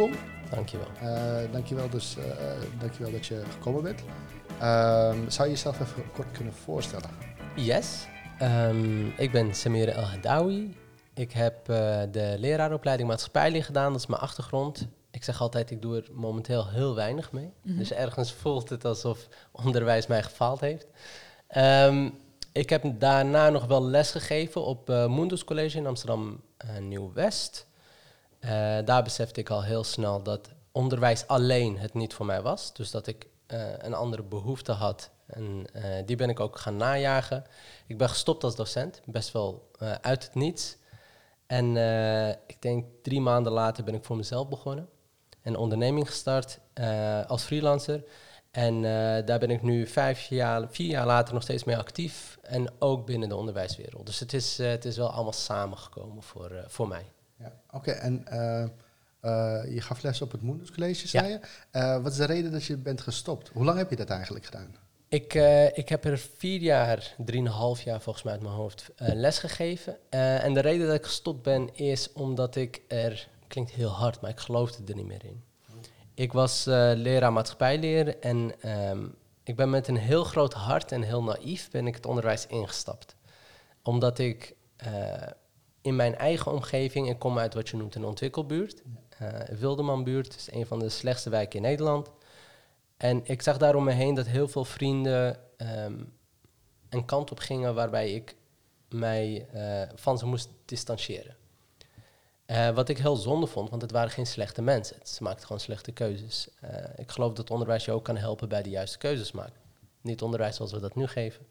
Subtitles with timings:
[0.00, 0.18] welkom.
[0.50, 0.86] Dankjewel.
[1.02, 2.24] Uh, dankjewel, dus, uh,
[2.78, 4.00] dankjewel dat je gekomen bent.
[4.62, 7.10] Uh, zou je jezelf even kort kunnen voorstellen?
[7.56, 8.06] Yes.
[8.42, 10.76] Um, ik ben Samir El Hadawi.
[11.14, 14.88] Ik heb uh, de leraaropleiding maatschappijleer gedaan, dat is mijn achtergrond.
[15.10, 17.44] Ik zeg altijd, ik doe er momenteel heel weinig mee.
[17.44, 17.78] Mm -hmm.
[17.78, 20.86] Dus ergens voelt het alsof onderwijs mij gefaald heeft.
[21.56, 22.18] Um,
[22.52, 27.66] ik heb daarna nog wel les gegeven op uh, Mundus College in Amsterdam uh, Nieuw-West.
[28.40, 28.50] Uh,
[28.84, 32.72] daar besefte ik al heel snel dat onderwijs alleen het niet voor mij was.
[32.74, 33.28] Dus dat ik
[33.78, 35.10] een andere behoefte had.
[35.26, 35.66] En
[36.06, 37.44] die ben ik ook gaan najagen.
[37.86, 40.76] Ik ben gestopt als docent, best wel uit het niets.
[41.46, 41.76] En
[42.46, 44.88] ik denk drie maanden later ben ik voor mezelf begonnen.
[45.42, 46.58] Een onderneming gestart
[47.26, 48.04] als freelancer.
[48.50, 48.82] En
[49.24, 52.38] daar ben ik nu vijf jaar, vier jaar later nog steeds mee actief.
[52.42, 54.06] En ook binnen de onderwijswereld.
[54.06, 57.04] Dus het is, het is wel allemaal samengekomen voor, voor mij.
[57.40, 58.24] Ja, Oké, okay, en
[59.74, 61.40] je gaf les op het Moenders College, zei ja.
[61.72, 62.00] je.
[62.02, 63.48] wat is de reden dat je bent gestopt?
[63.48, 64.74] Hoe lang heb je dat eigenlijk gedaan?
[65.08, 65.34] Ik,
[65.74, 69.96] ik heb er vier jaar, drieënhalf jaar volgens mij uit mijn hoofd, les gegeven.
[70.10, 74.30] en de reden dat ik gestopt ben is omdat ik er, klinkt heel hard, maar
[74.30, 75.42] ik geloofde er niet meer in.
[76.20, 78.52] Ik was uh, leraar maatschappijleer en
[78.90, 82.46] um, ik ben met een heel groot hart en heel naïef ben ik het onderwijs
[82.46, 83.16] ingestapt.
[83.82, 84.54] Omdat ik
[84.86, 85.12] uh,
[85.82, 88.82] in mijn eigen omgeving, ik kom uit wat je noemt een ontwikkelbuurt,
[89.22, 89.28] uh,
[89.58, 92.10] Wildemanbuurt, is een van de slechtste wijken in Nederland.
[92.96, 96.12] En ik zag daar om me heen dat heel veel vrienden um,
[96.88, 98.36] een kant op gingen waarbij ik
[98.88, 99.46] mij
[99.94, 101.36] van ze moest distancieren.
[102.46, 104.96] Uh, wat ik heel zonde vond, want het waren geen slechte mensen.
[105.02, 106.48] Ze maakten gewoon slechte keuzes.
[106.96, 109.60] Ik geloof dat onderwijs je ook kan helpen bij de juiste keuzes maken.
[110.00, 111.46] Niet onderwijs zoals we dat nu geven.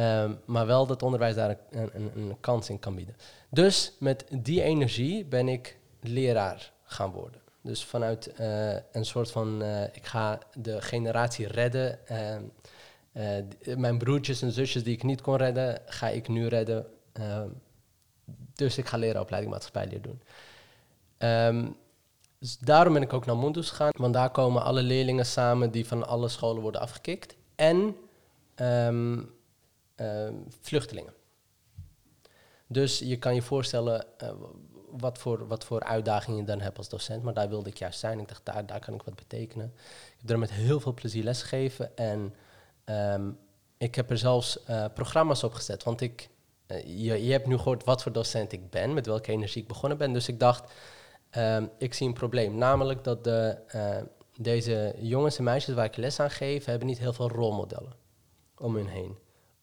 [0.00, 3.16] Um, maar wel dat onderwijs daar een, een, een, kans in kan bieden.
[3.48, 7.40] Dus met die energie ben ik leraar gaan worden.
[7.62, 9.62] Dus vanuit uh, een soort van,
[9.92, 12.06] ik ga de generatie redden.
[12.06, 12.42] Ehm,
[13.76, 16.86] mijn broertjes en zusjes die ik niet kon redden, ga ik nu redden.
[17.12, 17.48] Ehm,
[18.54, 20.22] dus ik ga leren opleiding maatschappijleer doen.
[21.18, 21.76] Um,
[22.60, 26.06] daarom ben ik ook naar Mundus gegaan, want daar komen alle leerlingen samen die van
[26.06, 27.36] alle scholen worden afgekikt.
[27.54, 27.96] En
[30.60, 31.14] vluchtelingen.
[32.66, 34.30] Dus je kan je voorstellen uh,
[34.90, 37.22] wat, voor, wat voor uitdagingen je dan hebt als docent.
[37.22, 38.20] Maar daar wilde ik juist zijn.
[38.20, 39.72] Ik dacht, daar, daar kan ik wat betekenen.
[40.12, 41.96] Ik heb er met heel veel plezier lesgegeven.
[41.96, 42.34] En
[43.78, 45.82] ik heb er zelfs uh, programma's op gezet.
[45.82, 46.28] Want ik
[46.66, 49.68] uh, je, je hebt nu gehoord wat voor docent ik ben, met welke energie ik
[49.68, 50.12] begonnen ben.
[50.12, 50.72] Dus ik dacht,
[51.36, 52.54] um, ik zie een probleem.
[52.54, 53.58] Namelijk dat de,
[54.36, 57.92] deze jongens en meisjes waar ik les aan geef, hebben niet heel veel rolmodellen
[58.56, 59.18] om hun heen.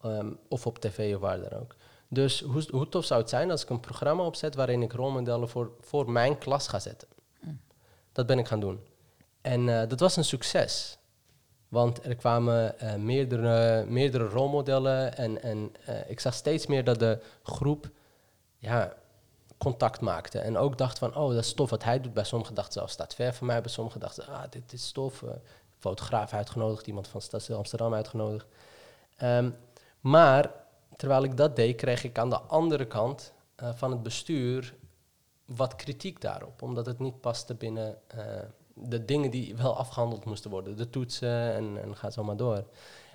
[0.06, 1.76] Um, of op tv of waar dan ook.
[2.08, 5.50] Dus hoe, hoe, tof zou het zijn als ik een programma opzet waarin ik rolmodellen
[5.50, 7.08] voor, voor mijn klas ga zetten?
[7.40, 7.60] Mm.
[8.12, 8.80] Dat ben ik gaan doen.
[9.42, 10.98] En uh, dat was een succes.
[11.68, 17.00] Want er kwamen uh, meerdere, meerdere rolmodellen en, en uh, ik zag steeds meer dat
[17.00, 17.90] de groep
[18.58, 18.94] ja,
[19.58, 20.40] contact maakte.
[20.40, 22.14] En ook dacht van, oh, dat is tof wat hij doet.
[22.14, 23.62] Bij sommigen dachten zelfs, staat ver van mij.
[23.62, 25.24] Bij sommigen dachten, ah, dit is tof.
[25.80, 28.46] Fotograaf uitgenodigd, iemand van Stadsdeel Amsterdam uitgenodigd.
[29.24, 29.56] Um,
[30.10, 30.52] maar
[30.96, 34.76] terwijl ik dat deed, kreeg ik aan de andere kant van het bestuur
[35.46, 36.62] wat kritiek daarop.
[36.62, 37.98] Omdat het niet paste binnen
[38.74, 40.78] de dingen die wel afgehandeld moesten worden.
[40.78, 42.64] De toetsen en, en gaat zo maar door.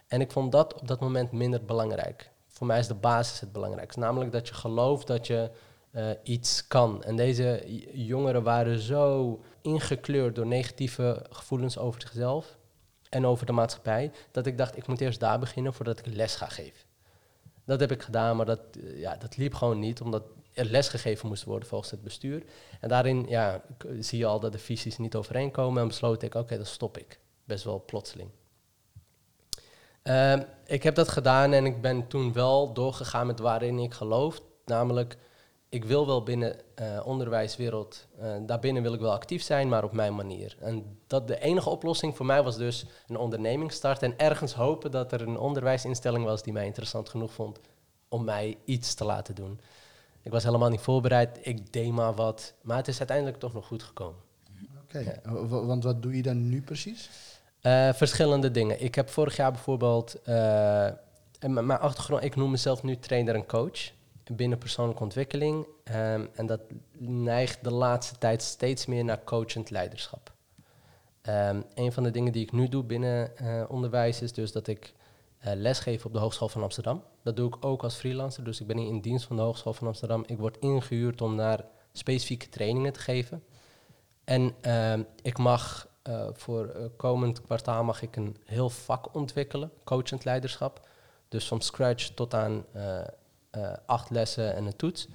[0.07, 2.31] En ik vond dat op dat moment minder belangrijk.
[2.49, 4.01] Voor mij is de basis het belangrijkste.
[4.01, 5.51] Namelijk dat je gelooft dat je
[5.93, 7.03] uh, iets kan.
[7.03, 12.59] En deze jongeren waren zo ingekleurd door negatieve gevoelens over zichzelf
[13.09, 16.37] en over de maatschappij, dat ik dacht, ik moet eerst daar beginnen voordat ik les
[16.37, 16.82] ga geven.
[17.65, 21.29] Dat heb ik gedaan, maar dat, uh, ja, dat liep gewoon niet, omdat er lesgegeven
[21.29, 22.43] moest worden volgens het bestuur.
[22.81, 23.63] En daarin ja,
[23.99, 26.99] zie je al dat de visies niet overeenkomen en besloot ik, oké, okay, dan stop
[26.99, 27.21] ik.
[27.45, 28.31] Best wel plotseling.
[30.05, 34.41] Uh, ik heb dat gedaan en ik ben toen wel doorgegaan met waarin ik geloof.
[34.65, 35.17] Namelijk,
[35.73, 39.93] ik wil wel binnen uh, onderwijswereld, uh, daarbinnen wil ik wel actief zijn, maar op
[39.93, 40.57] mijn manier.
[40.61, 44.91] En dat de enige oplossing voor mij was dus een onderneming starten en ergens hopen
[44.91, 47.61] dat er een onderwijsinstelling was die mij interessant genoeg vond
[48.09, 49.61] om mij iets te laten doen.
[50.23, 51.39] Ik was helemaal niet voorbereid.
[51.43, 52.55] Ik deed maar wat.
[52.61, 54.21] Maar het is uiteindelijk toch nog goed gekomen.
[54.83, 55.21] Oké, okay.
[55.25, 55.47] ja.
[55.47, 57.11] want wat doe je dan nu precies?
[57.63, 58.83] Uh, verschillende dingen.
[58.83, 60.21] Ik heb vorig jaar bijvoorbeeld...
[61.41, 63.93] Mijn achtergrond, ik noem mezelf nu trainer en coach
[64.33, 65.67] binnen persoonlijke ontwikkeling.
[65.85, 66.61] Um, en dat
[66.99, 70.33] neigt de laatste tijd steeds meer naar coachend leiderschap.
[71.29, 74.67] Um, een van de dingen die ik nu doe binnen uh, onderwijs is dus dat
[74.67, 74.93] ik
[75.47, 77.03] uh, lesgeven op de Hogeschool van Amsterdam.
[77.23, 79.87] Dat doe ik ook als freelancer, dus ik ben in dienst van de Hogeschool van
[79.87, 80.25] Amsterdam.
[80.27, 83.45] Ik word ingehuurd om naar specifieke trainingen te geven.
[84.25, 89.73] En ehm, ik mag eh, voor eh, komend kwartaal mag ik een heel vak ontwikkelen,
[89.85, 90.89] coachend leiderschap.
[91.29, 93.07] Dus van scratch tot aan eh, eh,
[93.87, 95.09] acht lessen en een toets.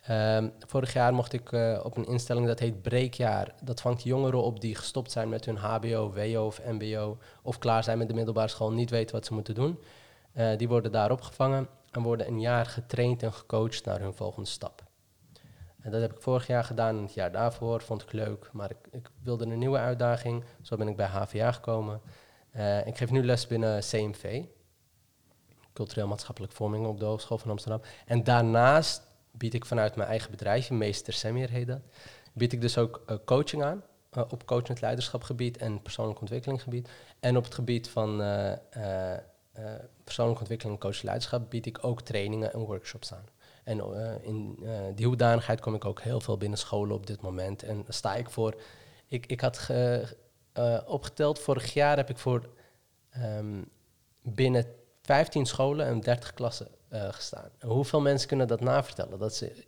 [0.00, 3.54] Ehm, vorig jaar mocht ik eh, op een instelling dat heet Breekjaar.
[3.62, 7.18] Dat vangt jongeren op die gestopt zijn met hun HBO, WO of MBO.
[7.42, 9.78] Of klaar zijn met de middelbare school, niet weten wat ze moeten doen.
[10.32, 14.48] Eh, die worden daar opgevangen en worden een jaar getraind en gecoacht naar hun volgende
[14.48, 14.82] stap.
[15.80, 17.80] En dat heb ik vorig jaar gedaan en het jaar daarvoor.
[17.82, 20.44] Vond ik leuk, maar ik, ik wilde een nieuwe uitdaging.
[20.62, 22.00] Zo ben ik bij HVA gekomen.
[22.50, 24.44] Eh, ik geef nu les binnen CMV,
[25.80, 27.80] Cultureel Maatschappelijk Vorming op de Hogeschool van Amsterdam.
[28.06, 31.80] En daarnaast bied ik vanuit mijn eigen bedrijfje, Meester Semir heet dat,
[32.32, 33.82] bied ik dus ook eh, coaching aan.
[34.10, 36.88] eh, op coachend leiderschapgebied en persoonlijk ontwikkelinggebied.
[37.20, 39.18] En op het gebied van eh, eh,
[40.04, 43.24] persoonlijke ontwikkeling en coaching leiderschap bied ik ook trainingen en workshops aan.
[43.64, 43.82] En
[44.22, 47.62] in die hoedanigheid kom ik ook heel veel binnen scholen op dit moment.
[47.62, 48.54] En sta ik voor.
[49.08, 50.16] Ik, ik had ge,
[50.86, 52.48] opgeteld, vorig jaar heb ik voor
[53.10, 53.62] ehm,
[54.22, 54.64] binnen
[55.10, 57.48] 15 scholen en 30 klassen eh, gestaan.
[57.58, 59.18] En hoeveel mensen kunnen dat navertellen?
[59.18, 59.64] Dat ze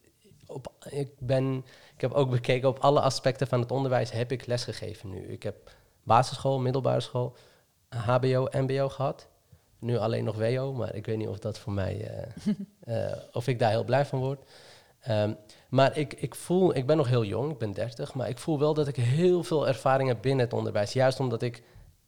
[0.47, 4.47] op, ik, ben, ik heb ook bekeken op alle aspecten van het onderwijs heb ik
[4.47, 5.27] lesgegeven nu.
[5.27, 5.71] Ik heb
[6.03, 7.37] basisschool, middelbare school,
[7.89, 9.29] HBO, MBO gehad.
[9.79, 12.55] Nu alleen nog WO, maar ik weet niet of dat voor mij, eh,
[13.11, 14.45] eh, of ik daar heel blij van word.
[15.01, 15.35] Ehm,
[15.69, 18.59] maar ik, ik voel, ik ben nog heel jong, ik ben 30, maar ik voel
[18.59, 20.93] wel dat ik heel veel ervaring heb binnen het onderwijs.
[20.93, 21.63] Juist omdat ik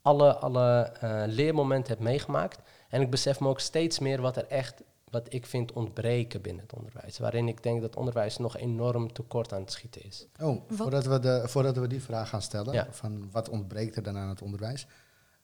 [0.04, 2.58] alle, alle eh, leermomenten heb meegemaakt.
[2.88, 6.62] En ik besef me ook steeds meer wat er echt, wat ik vind ontbreken binnen
[6.62, 7.18] het onderwijs.
[7.18, 10.26] Waarin ik denk dat onderwijs nog enorm tekort aan het schieten is.
[10.40, 12.86] Oh, Wat- voordat we, de, voordat we die vraag gaan stellen, Ja.
[12.90, 14.86] van wat ontbreekt er dan aan het onderwijs,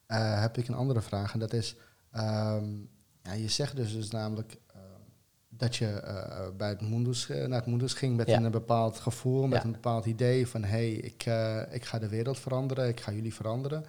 [0.05, 1.33] eh, heb ik een andere vraag.
[1.33, 1.75] En dat is,
[2.11, 2.69] ehm,
[3.23, 4.79] ja, je zegt dus, dus namelijk eh,
[5.49, 6.81] dat je eh, bij het
[7.29, 8.37] eh, naar het Mundus ging met Ja.
[8.41, 9.65] een bepaald gevoel, met Ja.
[9.65, 13.11] een bepaald idee van, hé, hey, ik, eh, ik ga de wereld veranderen, ik ga
[13.11, 13.85] jullie veranderen.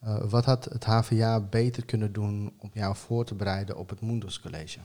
[0.00, 4.00] Eh, wat had het HVA beter kunnen doen om jou voor te bereiden op het
[4.00, 4.78] Mundus College?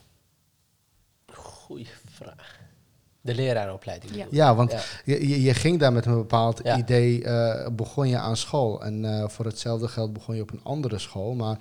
[1.33, 2.59] Goeie vraag.
[3.21, 4.25] De leraaropleiding.
[4.31, 4.55] Ja.
[4.55, 4.81] want Ja.
[5.05, 6.77] Je, je, ging daar met een bepaald Ja.
[6.77, 8.83] idee, eh, begon je aan school.
[8.83, 11.33] En eh, voor hetzelfde geld begon je op een andere school.
[11.33, 11.57] Maar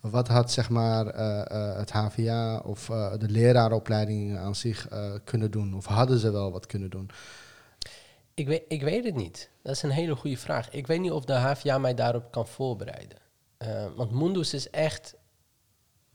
[0.00, 1.40] wat had zeg maar eh,
[1.70, 5.74] eh, het HVA of eh, de leraaropleiding aan zich eh, kunnen doen?
[5.74, 7.10] Of hadden ze wel wat kunnen doen?
[8.34, 9.50] Ik, weet, ik weet het niet.
[9.62, 10.70] Dat is een hele goede vraag.
[10.70, 13.18] Ik weet niet of de HVA mij daarop kan voorbereiden.
[13.56, 15.14] Eh, want Mundus is echt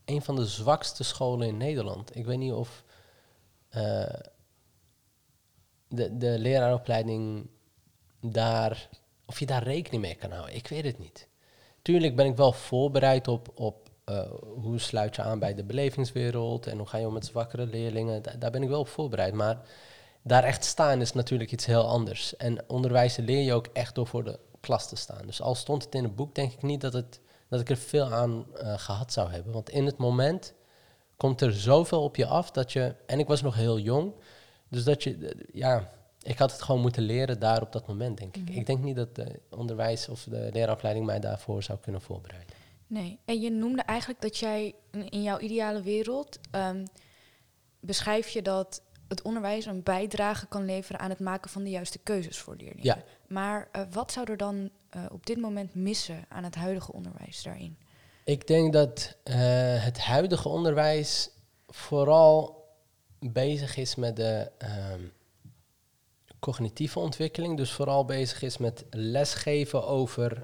[0.06, 2.16] een van de zwakste scholen in Nederland.
[2.16, 2.84] Ik weet niet of
[3.70, 4.14] eh,
[5.88, 7.50] de, de leraaropleiding
[8.22, 8.90] daar,
[9.26, 10.56] of je daar rekening mee kan houden.
[10.56, 11.28] Ik weet het niet.
[11.82, 14.32] Tuurlijk ben ik wel voorbereid op, op eh,
[14.62, 18.22] hoe sluit je aan bij de belevingswereld en hoe ga je om met zwakkere leerlingen.
[18.22, 19.34] Da- daar ben ik wel op voorbereid.
[19.34, 19.68] Maar
[20.22, 22.36] daar echt staan is natuurlijk iets heel anders.
[22.36, 25.26] En onderwijzen leer je ook echt door voor de klas te staan.
[25.26, 27.78] Dus al stond het in het boek, denk ik niet dat, het, dat ik er
[27.78, 29.54] veel aan eh, gehad zou hebben.
[29.54, 30.54] Want in het moment
[31.18, 32.96] komt er zoveel op je af dat je...
[33.06, 34.14] En ik was nog heel jong,
[34.68, 35.18] dus dat je...
[35.18, 35.92] eh, ja,
[36.22, 38.50] ik had het gewoon moeten leren daar op dat moment, denk ik.
[38.50, 42.56] Ik denk niet dat de onderwijs of de leraaropleiding mij daarvoor zou kunnen voorbereiden.
[42.88, 46.86] Nee, en je noemde eigenlijk dat jij in in jouw ideale wereld ehm,
[47.80, 51.98] beschrijf je dat het onderwijs een bijdrage kan leveren aan het maken van de juiste
[51.98, 52.84] keuzes voor leerlingen.
[52.84, 52.98] Ja.
[53.28, 57.44] Maar eh, wat zou er dan eh, op dit moment missen aan het huidige onderwijs
[57.44, 57.78] daarin?
[58.24, 59.36] Ik denk dat eh,
[59.84, 61.30] het huidige onderwijs
[61.68, 62.68] vooral
[63.20, 65.02] bezig is met de ehm,
[66.40, 67.58] cognitieve ontwikkeling.
[67.58, 70.44] Dus vooral bezig is met lesgeven over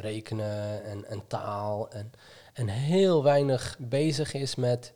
[0.00, 1.90] rekenen en, en taal.
[1.90, 2.12] En,
[2.52, 4.92] en heel weinig bezig is met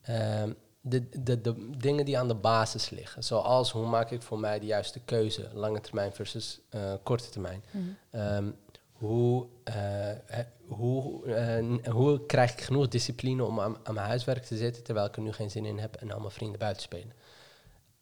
[0.00, 0.52] ehm,
[0.88, 3.24] de, de, de dingen die aan de basis liggen.
[3.24, 7.64] Zoals hoe maak ik voor mij de juiste keuze, lange termijn versus eh, korte termijn.
[8.10, 8.50] Ehm,
[8.92, 14.56] hoe, eh, hoe, eh, hoe krijg ik genoeg discipline om aan, aan mijn huiswerk te
[14.56, 17.12] zitten terwijl ik er nu geen zin in heb en al mijn vrienden buiten spelen?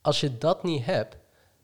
[0.00, 1.16] Als je dat niet hebt,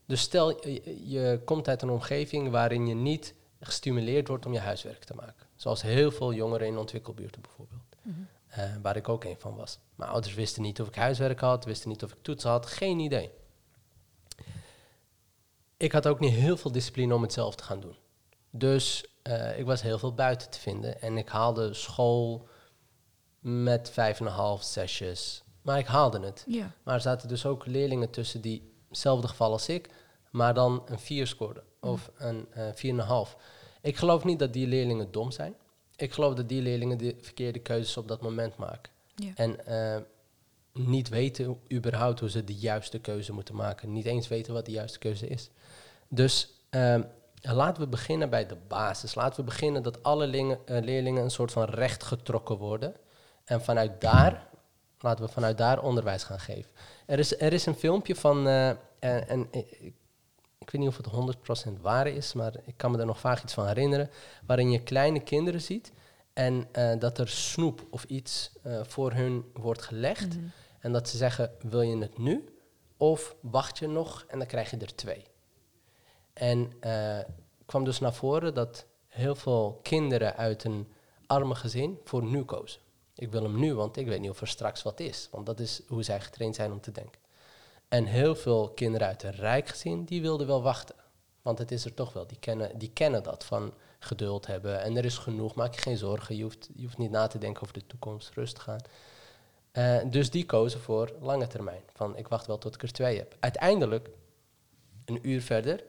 [0.07, 4.59] dus stel je, je komt uit een omgeving waarin je niet gestimuleerd wordt om je
[4.59, 5.47] huiswerk te maken.
[5.57, 7.97] Zoals heel veel jongeren in ontwikkelbuurten bijvoorbeeld.
[8.53, 9.79] Eh, waar ik ook een van was.
[9.95, 12.99] Mijn ouders wisten niet of ik huiswerk had, wisten niet of ik toetsen had, geen
[12.99, 13.31] idee.
[15.77, 17.97] Ik had ook niet heel veel discipline om het zelf te gaan doen.
[18.51, 21.01] Dus eh, ik was heel veel buiten te vinden.
[21.01, 22.49] En ik haalde school
[23.41, 25.43] met vijf en een half, zesjes.
[25.63, 26.45] Maar ik haalde het.
[26.47, 26.73] Ja.
[26.83, 29.89] Maar er zaten dus ook leerlingen tussen die hetzelfde geval als ik,
[30.31, 33.37] maar dan een 4 scoorden of een eh, vier en een half.
[33.81, 35.55] Ik geloof niet dat die leerlingen dom zijn.
[35.97, 38.93] Ik geloof dat die leerlingen de verkeerde keuzes op dat moment maken.
[39.15, 39.33] Ja.
[39.35, 40.03] En eh,
[40.73, 43.93] niet weten überhaupt hoe ze de juiste keuze moeten maken.
[43.93, 45.51] Niet eens weten wat de juiste keuze is.
[46.09, 47.03] Dus ehm,
[47.41, 49.15] En laten we beginnen bij de basis.
[49.15, 52.95] Laten we beginnen dat alle eh, leerlingen een soort van recht getrokken worden.
[53.45, 54.47] En vanuit daar,
[54.99, 56.71] laten we vanuit daar onderwijs gaan geven.
[57.07, 58.69] Er is, er is een filmpje van, eh,
[58.99, 59.95] en, en ik,
[60.63, 63.43] ik weet niet of het 100% waar is, maar ik kan me er nog vaak
[63.43, 64.11] iets van herinneren.
[64.47, 65.93] Waarin je kleine kinderen ziet
[66.33, 70.37] en eh, dat er snoep of iets eh, voor hun wordt gelegd.
[70.37, 70.47] Mhm.
[70.81, 72.45] En dat ze zeggen, wil je het nu?
[72.97, 75.25] Of wacht je nog en dan krijg je er twee.
[76.33, 77.19] En eh
[77.73, 80.93] kwam dus naar voren dat heel veel kinderen uit een
[81.27, 82.81] arme gezin voor nu kozen.
[83.15, 85.29] Ik wil hem nu, want ik weet niet of er straks wat is.
[85.31, 87.21] Want dat is hoe zij getraind zijn om te denken.
[87.93, 90.95] En heel veel kinderen uit een rijk gezin, die wilden wel wachten.
[91.43, 92.27] Want het is er toch wel.
[92.27, 94.81] Die kennen, die kennen dat van geduld hebben.
[94.83, 96.37] En er is genoeg, maak je geen zorgen.
[96.37, 98.81] Je hoeft, je hoeft niet na te denken over de toekomst, rustig aan.
[99.73, 101.83] Eh, dus die kozen voor lange termijn.
[101.95, 103.37] Van ik wacht wel tot ik er twee heb.
[103.41, 104.11] Uiteindelijk,
[105.05, 105.85] een uur verder,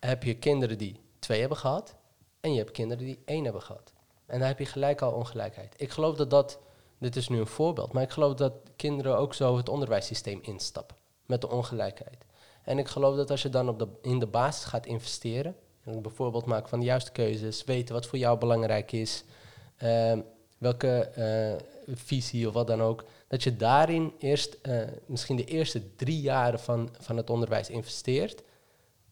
[0.00, 1.94] heb je kinderen die twee hebben gehad.
[2.40, 3.92] En je hebt kinderen die één hebben gehad.
[4.26, 5.74] En dan heb je gelijk al ongelijkheid.
[5.76, 6.58] Ik geloof dat dat,
[6.98, 11.00] dit is nu een voorbeeld, maar ik geloof dat kinderen ook zo het onderwijssysteem instappen.
[11.26, 12.24] Met de ongelijkheid.
[12.62, 16.02] En ik geloof dat als je dan op de, in de basis gaat investeren, en
[16.02, 19.24] bijvoorbeeld maken van de juiste keuzes, weten wat voor jou belangrijk is,
[19.76, 20.20] ehm,
[20.58, 25.94] welke eh, visie of wat dan ook, dat je daarin eerst eh, misschien de eerste
[25.96, 28.42] drie jaren van, van het onderwijs investeert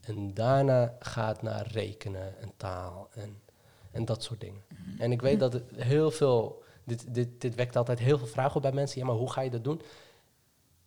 [0.00, 3.40] en daarna gaat naar rekenen en taal en,
[3.90, 4.62] en dat soort dingen.
[4.98, 8.62] En ik weet dat heel veel, dit, dit, dit wekt altijd heel veel vragen op
[8.62, 9.82] bij mensen, ja maar hoe ga je dat doen?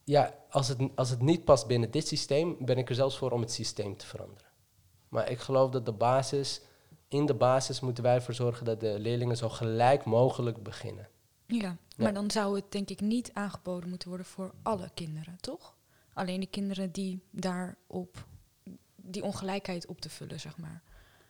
[0.04, 3.32] Ja, als het, als het niet past binnen dit systeem, ben ik er zelfs voor
[3.32, 4.52] om het systeem te veranderen.
[5.10, 6.62] Maar ik geloof dat de basis,
[7.08, 11.08] in de basis moeten wij ervoor zorgen dat de leerlingen zo gelijk mogelijk beginnen.
[11.48, 15.76] Ja, maar dan zou het denk ik niet aangeboden moeten worden voor alle kinderen, toch?
[16.14, 18.26] Alleen de kinderen die daarop,
[18.96, 20.82] die ongelijkheid op te vullen, zeg maar.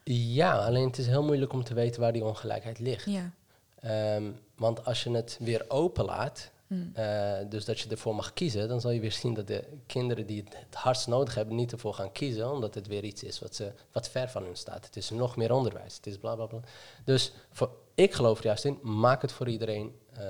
[0.03, 3.05] Ja, alleen het is heel moeilijk om te weten waar die ongelijkheid ligt.
[3.05, 3.33] Ja.
[3.79, 6.75] Ehm, want als je het weer openlaat, Hm.
[6.93, 10.25] eh, dus dat je ervoor mag kiezen, dan zal je weer zien dat de kinderen
[10.25, 13.55] die het hardst nodig hebben, niet ervoor gaan kiezen, omdat het weer iets is wat,
[13.55, 14.85] ze, wat ver van hun staat.
[14.85, 16.59] Het is nog meer onderwijs, het is bla bla bla.
[17.03, 17.33] Dus
[17.95, 20.25] ik geloof er juist in, maak het voor iedereen, eh,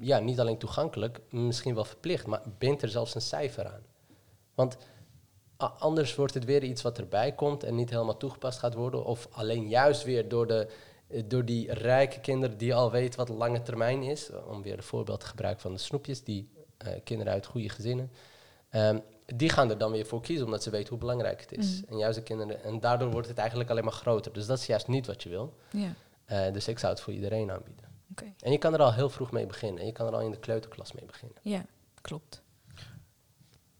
[0.00, 3.82] ja, niet alleen toegankelijk, misschien wel verplicht, maar bind er zelfs een cijfer aan.
[4.54, 4.76] Want
[5.58, 9.28] anders wordt het weer iets wat erbij komt en niet helemaal toegepast gaat worden, of
[9.30, 10.68] alleen juist weer door de
[11.24, 14.82] door die rijke kinderen die al weten wat lange termijn is, eh, om weer een
[14.82, 18.10] voorbeeld te gebruiken van de snoepjes, die eh, kinderen uit goede gezinnen,
[18.68, 21.80] ehm, die gaan er dan weer voor kiezen omdat ze weten hoe belangrijk het is.
[21.82, 21.92] Mhm.
[21.92, 24.32] En juist de kinderen, en daardoor wordt het eigenlijk alleen maar groter.
[24.32, 25.56] Dus dat is juist niet wat je wil.
[25.70, 27.84] Ja, Eh, dus ik zou het voor iedereen aanbieden.
[28.10, 28.24] oké.
[28.40, 29.86] En je kan er al heel vroeg mee beginnen.
[29.86, 31.36] Je kan er al in de kleuterklas mee beginnen.
[31.42, 31.64] Ja,
[32.00, 32.42] klopt.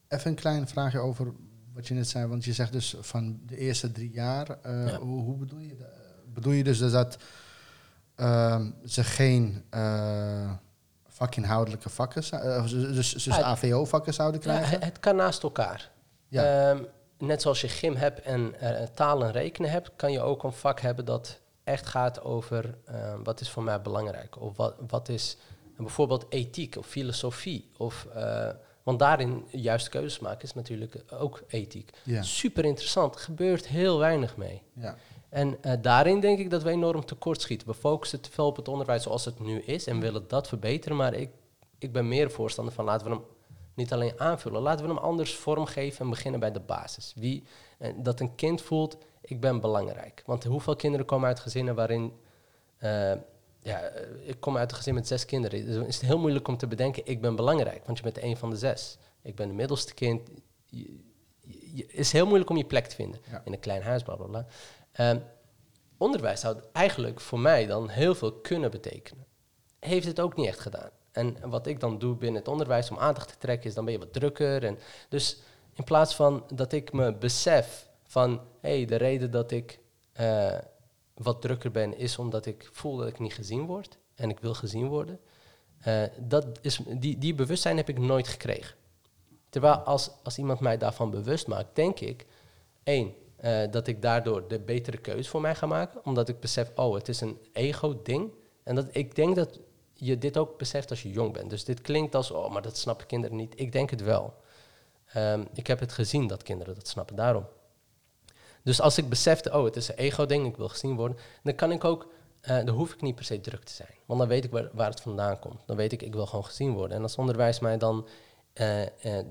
[0.09, 1.33] Even een klein vraagje over
[1.75, 2.27] wat je net zei.
[2.27, 4.59] Want je zegt dus van de eerste drie jaar.
[4.63, 4.99] eh, Ja.
[4.99, 5.89] hoe, hoe bedoel je dat?
[6.39, 7.17] Bedoel je dus dat
[8.15, 9.65] ehm, ze geen
[11.19, 14.71] vakinhoudelijke vakken, eh, dus, dus, dus Ja, AVO-vakken zouden krijgen?
[14.71, 15.91] het, het kan naast elkaar.
[16.29, 16.71] Ja.
[16.71, 16.83] Ehm,
[17.19, 20.53] net zoals je gym hebt en eh, taal en rekenen hebt, kan je ook een
[20.53, 24.41] vak hebben dat echt gaat over ehm, wat is voor mij belangrijk.
[24.41, 25.37] Of wat, wat is
[25.77, 27.71] bijvoorbeeld ethiek of filosofie.
[27.77, 28.49] Of, eh,
[28.83, 31.91] want daarin juist keuzes maken is natuurlijk ook ethiek.
[32.03, 32.23] ja.
[32.23, 34.63] Super interessant, gebeurt heel weinig mee.
[34.73, 34.97] ja.
[35.29, 37.67] En eh, daarin denk ik dat we enorm tekort schieten.
[37.69, 40.97] We focussen te veel op het onderwijs zoals het nu is en willen dat verbeteren.
[40.97, 41.31] Maar ik,
[41.79, 43.23] ik ben meer voorstander van laten we hem
[43.75, 47.13] niet alleen aanvullen, laten we hem anders vormgeven en beginnen bij de basis.
[47.17, 47.45] Wie,
[47.79, 50.23] en dat een kind voelt, ik ben belangrijk.
[50.27, 52.13] Want hoeveel kinderen komen uit gezinnen waarin.
[52.79, 53.13] eh,
[53.63, 55.67] ja, eh, ik kom uit een gezin met zes kinderen.
[55.67, 58.37] Dus is het heel moeilijk om te bedenken, ik ben belangrijk, want je bent een
[58.37, 58.99] van de zes.
[59.23, 60.29] Ik ben de middelste kind.
[61.77, 63.43] Het is heel moeilijk om je plek te vinden Ja.
[63.45, 64.47] in een klein huis, bla bla bla.
[64.99, 65.19] Ehm,
[65.97, 69.27] onderwijs zou eigenlijk voor mij dan heel veel kunnen betekenen.
[69.79, 70.91] Heeft het ook niet echt gedaan.
[71.13, 73.93] En wat ik dan doe binnen het onderwijs om aandacht te trekken, is dan ben
[73.93, 74.65] je wat drukker.
[74.65, 74.79] En
[75.09, 75.39] dus
[75.75, 79.79] in plaats van dat ik me besef van, hé, hey, de reden dat ik
[80.13, 80.59] eh,
[81.15, 83.99] wat drukker ben, is omdat ik voel dat ik niet gezien word.
[84.15, 85.21] En ik wil gezien worden.
[85.81, 88.77] Eh, dat is, die, die bewustzijn heb ik nooit gekregen.
[89.49, 92.27] Terwijl als, als iemand mij daarvan bewust maakt, denk ik,
[92.83, 96.05] één, eh, dat ik daardoor de betere keuze voor mij ga maken.
[96.05, 98.33] Omdat ik besef, oh, het is een ego-ding.
[98.63, 99.61] En dat, ik denk dat
[99.95, 101.51] je dit ook beseft als je jong bent.
[101.51, 103.53] Dus dit klinkt als, oh, maar dat snappen kinderen niet.
[103.57, 104.35] Ik denk het wel.
[105.13, 107.47] Ehm, ik heb het gezien dat kinderen dat snappen, daarom.
[108.63, 111.73] Dus als ik besefte, oh, het is een ego-ding, ik wil gezien worden, dan kan
[111.73, 113.95] ik ook, eh, dan hoef ik niet per se druk te zijn.
[114.07, 115.63] Want dan weet ik waar, het vandaan komt.
[115.67, 116.97] Dan weet ik, ik wil gewoon gezien worden.
[116.97, 118.09] En als onderwijs mij dan
[118.53, 118.87] eh,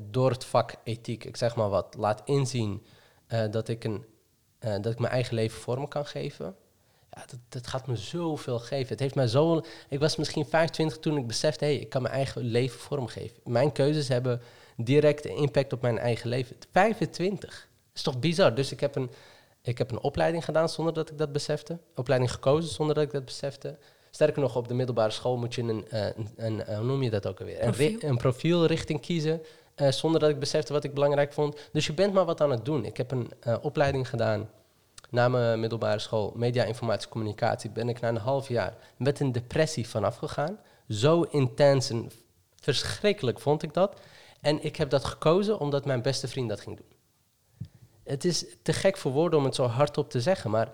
[0.09, 2.85] door het vak ethiek, ik zeg maar wat, laat inzien
[3.27, 4.05] eh, dat ik een
[4.59, 6.55] eh, dat ik mijn eigen leven vorm kan geven.
[7.11, 8.87] Ja, dat, dat gaat me zoveel geven.
[8.87, 9.61] Het heeft mij zo.
[9.89, 13.37] Ik was misschien 25 toen ik besefte, hé, hey, ik kan mijn eigen leven vormgeven.
[13.43, 14.41] Mijn keuzes hebben
[14.75, 16.55] directe impact op mijn eigen leven.
[16.71, 17.49] 25.
[17.49, 17.59] Dat
[17.93, 18.55] is toch bizar?
[18.55, 19.09] Dus ik heb een,
[19.61, 21.77] ik heb een opleiding gedaan zonder dat ik dat besefte.
[21.95, 23.77] Opleiding gekozen zonder dat ik dat besefte.
[24.11, 27.09] Sterker nog, op de middelbare school moet je een, uh, een, een hoe noem je
[27.09, 27.59] dat ook alweer?
[27.59, 27.99] Profiel.
[27.99, 29.41] Een, een profielrichting kiezen.
[29.77, 31.69] Uh, zonder dat ik besefte wat ik belangrijk vond.
[31.71, 32.85] Dus je bent maar wat aan het doen.
[32.85, 34.49] Ik heb een uh, opleiding gedaan
[35.09, 39.31] na mijn middelbare school, media, informatie, communicatie, ben ik na een half jaar met een
[39.31, 40.59] depressie vanaf gegaan.
[40.89, 42.11] Zo intens en
[42.61, 43.99] verschrikkelijk vond ik dat.
[44.41, 46.91] En ik heb dat gekozen omdat mijn beste vriend dat ging doen.
[48.03, 50.69] Het is te gek voor woorden om het zo hardop te zeggen, maar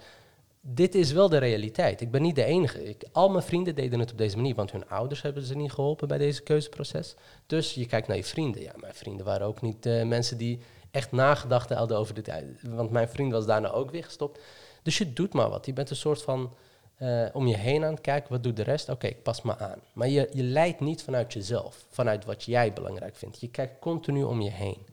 [0.65, 2.01] dit is wel de realiteit.
[2.01, 2.83] Ik ben niet de enige.
[2.83, 5.71] Ik, al mijn vrienden deden het op deze manier, want hun ouders hebben ze niet
[5.71, 7.15] geholpen bij deze keuzeproces.
[7.45, 8.61] Dus je kijkt naar je vrienden.
[8.61, 10.59] Ja, mijn vrienden waren ook niet uh, mensen die
[10.91, 12.31] echt nagedacht hadden over dit.
[12.61, 14.39] Want mijn vriend was daarna ook weer gestopt.
[14.83, 15.65] Dus je doet maar wat.
[15.65, 16.53] Je bent een soort van
[16.99, 18.31] uh, om je heen aan het kijken.
[18.31, 18.89] Wat doet de rest?
[18.89, 19.79] Oké, ik pas me aan.
[19.93, 23.39] Maar je, je leidt niet vanuit jezelf, vanuit wat jij belangrijk vindt.
[23.39, 24.85] Je kijkt continu om je heen.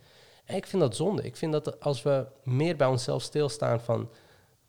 [0.44, 1.22] En ik vind dat zonde.
[1.22, 4.08] Ik vind dat als we meer bij onszelf stilstaan van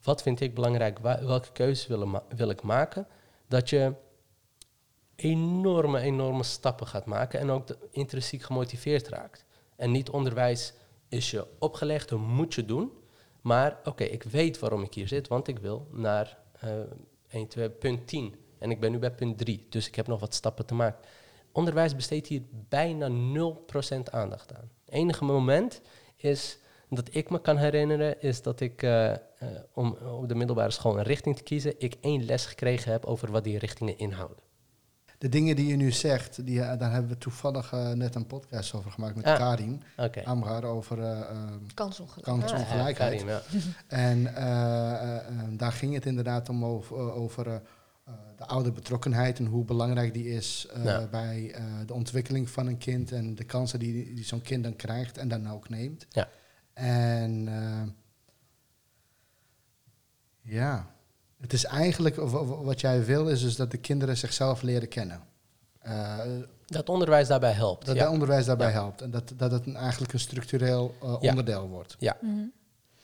[0.04, 1.88] wat vind ik belangrijk, welke keuzes
[2.36, 3.08] wil, ik maken,
[3.48, 3.94] dat je
[5.16, 9.46] enorme, enorme stappen gaat maken en ook intrinsiek gemotiveerd raakt.
[9.76, 10.74] En niet onderwijs
[11.10, 12.92] is je opgelegd, dat moet je doen.
[13.42, 16.72] Maar oké, ik weet waarom ik hier zit, want ik wil naar uh,
[17.30, 18.36] 1, 2, punt 10.
[18.58, 21.10] En ik ben nu bij punt 3, dus ik heb nog wat stappen te maken.
[21.52, 23.14] Onderwijs besteedt hier bijna 0%
[24.12, 24.70] aandacht aan.
[24.86, 25.82] Het enige moment
[26.16, 26.58] is
[26.96, 29.16] dat ik me kan herinneren, is dat ik uh, uh,
[29.74, 33.32] om op de middelbare school een richting te kiezen, ik één les gekregen heb over
[33.32, 34.44] wat die richtingen inhouden
[35.22, 38.74] de dingen die je nu zegt, die, daar hebben we toevallig uh, net een podcast
[38.74, 40.24] over gemaakt met ah, Karin okay.
[40.24, 41.20] Amgar over uh,
[41.74, 42.40] kansongelijkheid.
[42.40, 43.22] kansongelijkheid.
[43.22, 43.42] Ah, ja,
[43.88, 47.62] en daar ging het inderdaad om over, over
[48.36, 51.08] de oude betrokkenheid en hoe belangrijk die is ja.
[51.12, 55.18] bij de ontwikkeling van een kind en de kansen die, die zo'n kind dan krijgt
[55.18, 56.06] en dan ook neemt.
[56.10, 56.28] Ja.
[56.74, 57.50] En
[60.42, 60.90] ja.
[61.40, 62.16] Het is eigenlijk,
[62.64, 65.24] wat jij wil, is dus dat de kinderen zichzelf leren kennen.
[65.88, 66.20] Uh,
[66.66, 67.86] dat onderwijs daarbij helpt.
[67.86, 68.02] Dat ja.
[68.02, 68.74] het onderwijs daarbij ja.
[68.74, 69.02] helpt.
[69.02, 71.30] En dat, dat het een, eigenlijk een structureel uh, ja.
[71.30, 71.96] onderdeel wordt.
[72.00, 72.18] Ja.
[72.22, 72.52] Mm -hmm.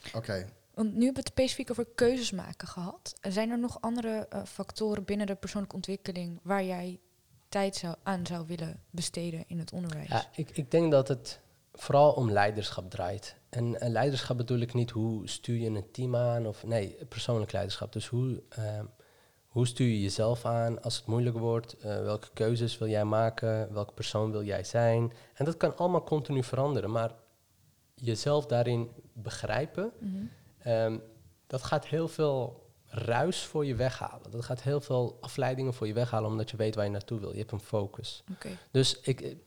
[0.07, 0.17] Oké.
[0.17, 0.45] Okay.
[0.73, 3.13] Want nu hebben we het specifiek over keuzes maken gehad.
[3.21, 6.99] Zijn er nog andere uh, factoren binnen de persoonlijke ontwikkeling waar jij
[7.49, 10.07] tijd zou, aan zou willen besteden in het onderwijs?
[10.07, 11.39] Ja, ik, ik denk dat het
[11.77, 13.35] vooral om leiderschap draait.
[13.49, 17.51] En, en, leiderschap bedoel ik niet hoe stuur je een team aan of nee, persoonlijk
[17.51, 17.93] leiderschap.
[17.93, 18.79] Dus hoe, uh,
[19.47, 21.75] hoe stuur je jezelf aan als het moeilijk wordt?
[21.77, 23.73] Uh, welke keuzes wil jij maken?
[23.73, 25.13] Welke persoon wil jij zijn?
[25.33, 27.11] En dat kan allemaal continu veranderen, maar
[27.95, 30.29] jezelf daarin begrijpen, mm
[30.63, 30.71] -hmm.
[30.73, 31.01] um,
[31.47, 34.31] dat gaat heel veel ruis voor je weghalen.
[34.31, 37.31] Dat gaat heel veel afleidingen voor je weghalen, omdat je weet waar je naartoe wil.
[37.31, 38.23] Je hebt een focus.
[38.31, 38.57] Okay.
[38.71, 39.37] Dus ik,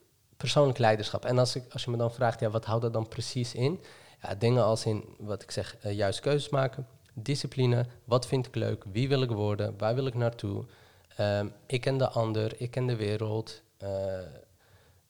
[0.41, 1.25] persoonlijk leiderschap.
[1.25, 3.81] En als, ik, als je me dan vraagt, ja, wat houdt dat dan precies in?
[4.23, 8.55] Ja, dingen als in, wat ik zeg, uh, juist keuzes maken, discipline, wat vind ik
[8.55, 10.65] leuk, wie wil ik worden, waar wil ik naartoe,
[11.21, 13.91] um, ik en de ander, ik en de wereld, uh,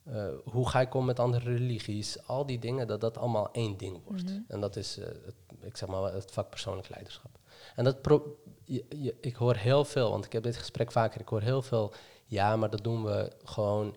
[0.09, 3.77] uh, hoe ga ik om met andere religies, al die dingen, dat dat allemaal één
[3.77, 4.25] ding wordt.
[4.25, 4.41] Mhm.
[4.49, 7.31] En dat is, het, ik zeg maar, het vak persoonlijk leiderschap.
[7.77, 11.21] En dat pro je, je, ik hoor heel veel, want ik heb dit gesprek vaker,
[11.21, 11.93] ik hoor heel veel,
[12.27, 13.95] ja, maar dat doen we gewoon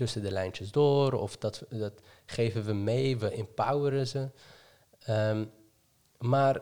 [0.00, 1.92] tussen de lijntjes door, of dat, dat
[2.26, 4.28] geven we mee, we empoweren ze.
[5.08, 5.50] Um,
[6.18, 6.60] maar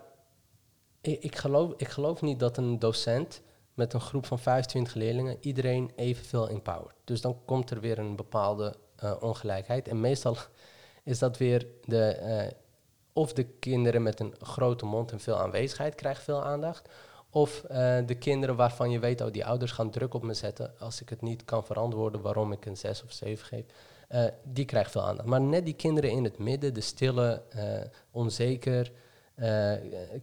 [1.00, 3.42] ik, ik, geloof, ik geloof niet dat een docent
[3.74, 6.94] met een groep van 25 leerlingen iedereen evenveel empowert.
[7.04, 8.74] Dus dan komt er weer een bepaalde
[9.04, 9.88] uh, ongelijkheid.
[9.88, 10.36] En meestal
[11.12, 12.50] is dat weer de, uh,
[13.12, 16.88] of de kinderen met een grote mond en veel aanwezigheid krijgen veel aandacht,
[17.30, 20.72] of uh, de kinderen waarvan je weet, oh, die ouders gaan druk op me zetten
[20.78, 23.64] als ik het niet kan verantwoorden waarom ik een 6 of 7 geef.
[24.10, 25.28] Uh, die krijgt veel aandacht.
[25.28, 27.62] Maar net die kinderen in het midden, de stille, uh,
[28.10, 28.92] onzeker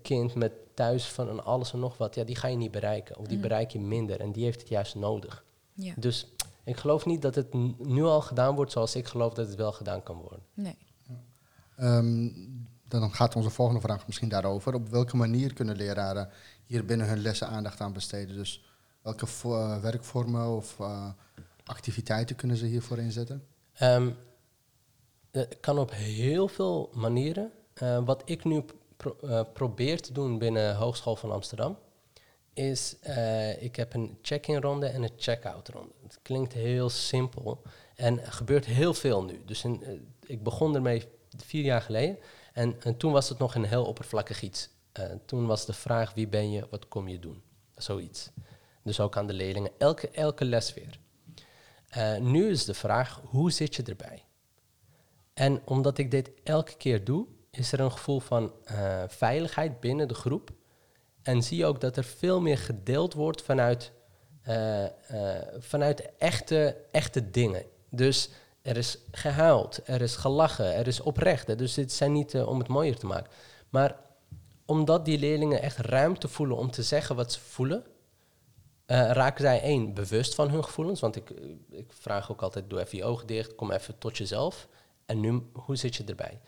[0.02, 3.18] kind met thuis van een alles en nog wat, ja, die ga je niet bereiken.
[3.18, 3.42] Of die mm.
[3.42, 5.46] bereik je minder en die heeft het juist nodig.
[5.74, 5.94] Ja.
[5.98, 6.28] Dus
[6.64, 9.72] ik geloof niet dat het nu al gedaan wordt zoals ik geloof dat het wel
[9.72, 10.40] gedaan kan worden.
[10.54, 10.78] Nee.
[11.80, 14.74] Um, dan gaat onze volgende vraag misschien daarover.
[14.74, 16.30] Op welke manier kunnen leraren
[16.66, 18.36] hier binnen hun lessen aandacht aan besteden?
[18.36, 18.64] Dus
[19.02, 21.10] welke uh, werkvormen of uh,
[21.64, 23.48] activiteiten kunnen ze hiervoor inzetten?
[23.82, 24.16] Um,
[25.32, 27.52] het kan op heel veel manieren.
[28.06, 28.64] Wat ik nu
[28.98, 31.78] pro probeer te doen binnen Hogeschool van Amsterdam,
[32.54, 32.96] is
[33.60, 35.94] ik heb een check-in ronde en een check-out ronde.
[36.04, 37.62] Het klinkt heel simpel
[37.96, 39.42] en er gebeurt heel veel nu.
[39.46, 39.66] Dus
[40.26, 41.04] ik begon ermee
[41.38, 42.18] vier jaar geleden.
[42.54, 44.70] En, en, toen was het nog een heel oppervlakkig iets.
[44.96, 47.42] Eh, toen was de vraag, wie ben je, wat kom je doen?
[47.76, 48.30] Zoiets.
[48.84, 51.00] Dus ook aan de leerlingen, elke, elke les weer.
[51.90, 54.24] Eh, nu is de vraag, hoe zit je erbij?
[55.34, 60.08] En omdat ik dit elke keer doe, is er een gevoel van eh, veiligheid binnen
[60.08, 60.52] de groep.
[61.22, 63.92] En zie je ook dat er veel meer gedeeld wordt vanuit,
[65.60, 67.66] vanuit echte, echte dingen.
[67.90, 68.30] Dus
[68.62, 71.58] er is gehuild, er is gelachen, er is oprecht.
[71.58, 73.32] Dus dit zijn niet om het mooier te maken.
[73.70, 74.05] Maar
[74.66, 77.84] omdat die leerlingen echt ruimte voelen om te zeggen wat ze voelen,
[78.88, 81.00] uh, raken zij één bewust van hun gevoelens.
[81.00, 81.30] Want ik,
[81.70, 84.68] ik vraag ook altijd: doe even je ogen dicht, kom even tot jezelf.
[85.06, 86.42] En nu, hoe zit je erbij?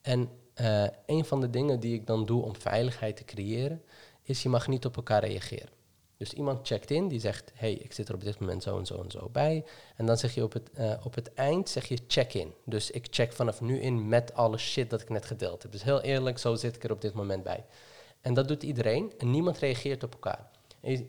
[0.00, 0.30] En
[0.60, 3.82] uh, een van de dingen die ik dan doe om veiligheid te creëren,
[4.22, 5.81] is je mag niet op elkaar reageren.
[6.22, 8.86] Dus iemand checkt in, die zegt, hey, ik zit er op dit moment zo en
[8.86, 9.64] zo en zo bij.
[9.96, 12.54] En dan zeg je op het, uh, op het eind, zeg je check in.
[12.64, 15.72] Dus ik check vanaf nu in met alle shit dat ik net gedeeld heb.
[15.72, 17.64] Dus heel eerlijk, zo zit ik er op dit moment bij.
[18.20, 20.50] En dat doet iedereen en niemand reageert op elkaar.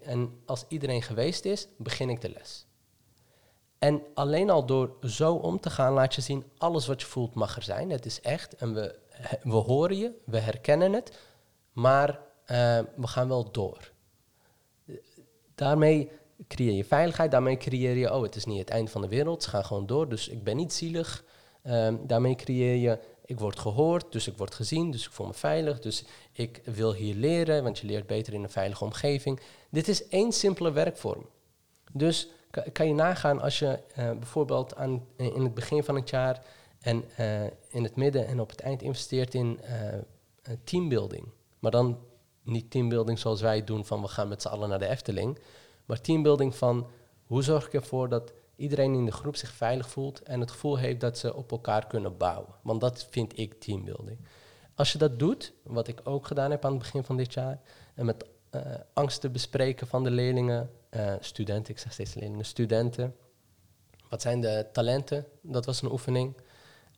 [0.01, 2.65] En als iedereen geweest is, begin ik de les.
[3.79, 7.33] En alleen al door zo om te gaan, laat je zien, alles wat je voelt
[7.33, 7.89] mag er zijn.
[7.89, 8.95] Het is echt en we,
[9.43, 11.17] we horen je, we herkennen het,
[11.71, 12.17] maar uh,
[12.95, 13.92] we gaan wel door.
[15.63, 16.09] Daarmee
[16.47, 19.43] creëer je veiligheid, daarmee creëer je, oh, het is niet het eind van de wereld,
[19.43, 21.23] ze gaan gewoon door, dus ik ben niet zielig.
[21.63, 25.33] Um, daarmee creëer je, ik word gehoord, dus ik word gezien, dus ik voel me
[25.33, 29.39] veilig, dus ik wil hier leren, want je leert beter in een veilige omgeving.
[29.69, 31.25] Dit is één simpele werkvorm.
[31.91, 32.27] Dus
[32.71, 36.45] kan je nagaan als je uh, bijvoorbeeld aan, in het begin van het jaar
[36.79, 41.27] en uh, in het midden en op het eind investeert in uh, teambuilding.
[41.59, 41.97] Maar dan
[42.43, 45.39] niet teambuilding zoals wij doen van we gaan met z'n allen naar de Efteling.
[45.85, 46.89] Maar teambuilding van
[47.23, 50.77] hoe zorg ik ervoor dat iedereen in de groep zich veilig voelt en het gevoel
[50.77, 52.55] heeft dat ze op elkaar kunnen bouwen.
[52.61, 54.19] Want dat vind ik teambuilding.
[54.75, 57.61] Als je dat doet, wat ik ook gedaan heb aan het begin van dit jaar,
[57.95, 58.61] en met uh,
[58.93, 63.15] angsten bespreken van de leerlingen, uh, studenten, ik zeg steeds leerlingen, studenten.
[64.09, 65.25] Wat zijn de talenten?
[65.41, 66.37] Dat was een oefening.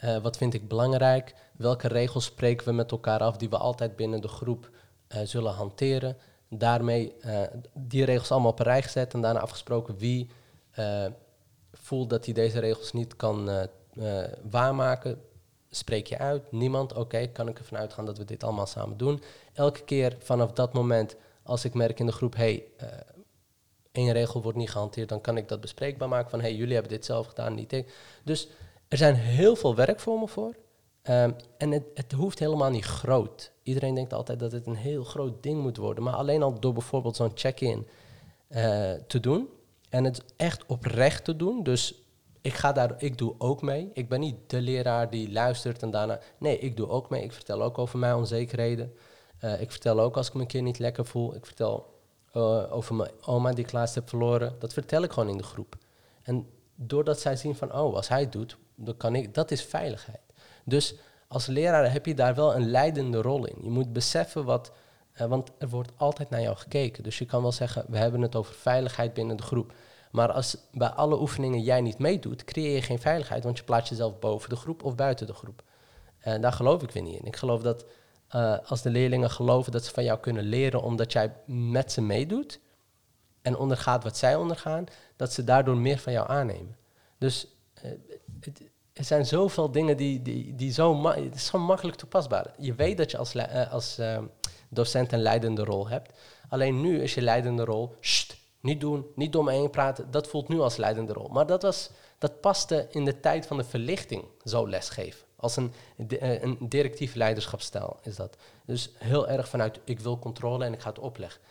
[0.04, 1.36] Uh, wat vind ik belangrijk?
[1.58, 4.70] Welke regels spreken we met elkaar af die we altijd binnen de groep
[5.24, 6.18] zullen hanteren?
[6.50, 7.14] Daarmee
[7.74, 10.30] die regels allemaal op een rij gezet en daarna afgesproken wie
[11.72, 13.68] voelt dat hij deze regels niet kan
[14.50, 15.22] waarmaken.
[15.70, 19.22] Spreek je uit, niemand, oké, kan ik ervan uitgaan dat we dit allemaal samen doen.
[19.54, 22.64] Elke keer vanaf dat moment als ik merk in de groep, hey,
[23.92, 26.92] één regel wordt niet gehanteerd, dan kan ik dat bespreekbaar maken van, hey, jullie hebben
[26.92, 27.94] dit zelf gedaan, niet ik.
[28.24, 28.48] Dus
[28.88, 30.56] er zijn heel veel werkvormen voor.
[31.04, 33.52] Um, en het, het, hoeft helemaal niet groot.
[33.66, 36.04] Iedereen denkt altijd dat het een heel groot ding moet worden.
[36.04, 37.88] Maar alleen al door bijvoorbeeld zo'n check-in
[38.50, 39.50] uh, te doen.
[39.90, 41.64] En het echt oprecht te doen.
[41.64, 42.02] Dus
[42.42, 43.90] ik ga daar, ik doe ook mee.
[43.94, 46.20] Ik ben niet de leraar die luistert en daarna.
[46.38, 47.24] Nee, ik doe ook mee.
[47.24, 48.94] Ik vertel ook over mijn onzekerheden.
[49.42, 51.36] Uh, ik vertel ook als ik me een keer niet lekker voel.
[51.36, 51.94] Ik vertel
[52.34, 54.56] uh, over mijn oma die ik laatst heb verloren.
[54.60, 55.78] Dat vertel ik gewoon in de groep.
[56.22, 59.64] En doordat zij zien van, oh, als hij het doet, dan kan ik, dat is
[59.64, 60.22] veiligheid.
[60.66, 60.96] Dus
[61.36, 63.64] als leraar heb je daar wel een leidende rol in.
[63.64, 64.72] Je moet beseffen wat,
[65.22, 67.04] uh, want er wordt altijd naar jou gekeken.
[67.04, 69.74] Dus je kan wel zeggen, we hebben het over veiligheid binnen de groep.
[70.12, 73.90] Maar als bij alle oefeningen jij niet meedoet, creëer je geen veiligheid, want je plaatst
[73.90, 75.64] jezelf boven de groep of buiten de groep.
[76.20, 77.26] En daar geloof ik weer niet in.
[77.26, 77.86] Ik geloof dat
[78.36, 82.02] uh, als de leerlingen geloven dat ze van jou kunnen leren omdat jij met ze
[82.02, 82.60] meedoet
[83.42, 86.78] en ondergaat wat zij ondergaan, dat ze daardoor meer van jou aannemen.
[87.18, 87.48] Dus
[87.86, 87.92] uh,
[88.40, 88.62] het,
[88.96, 92.54] er zijn zoveel dingen die, die, die zo, het is zo makkelijk toepasbaar.
[92.58, 94.00] Je weet dat je als, uh, als
[94.70, 96.12] docent een leidende rol hebt.
[96.50, 100.12] Alleen nu is je leidende rol, sst, niet doen, niet door me heen praten.
[100.12, 101.28] Dat voelt nu als leidende rol.
[101.28, 105.26] Maar dat, was, dat paste in de tijd van de verlichting, zo lesgeven.
[105.36, 105.74] Als een,
[106.20, 108.38] eh, een directief leiderschapsstijl is dat.
[108.66, 111.42] Dus heel erg vanuit ik wil controle en ik ga het opleggen.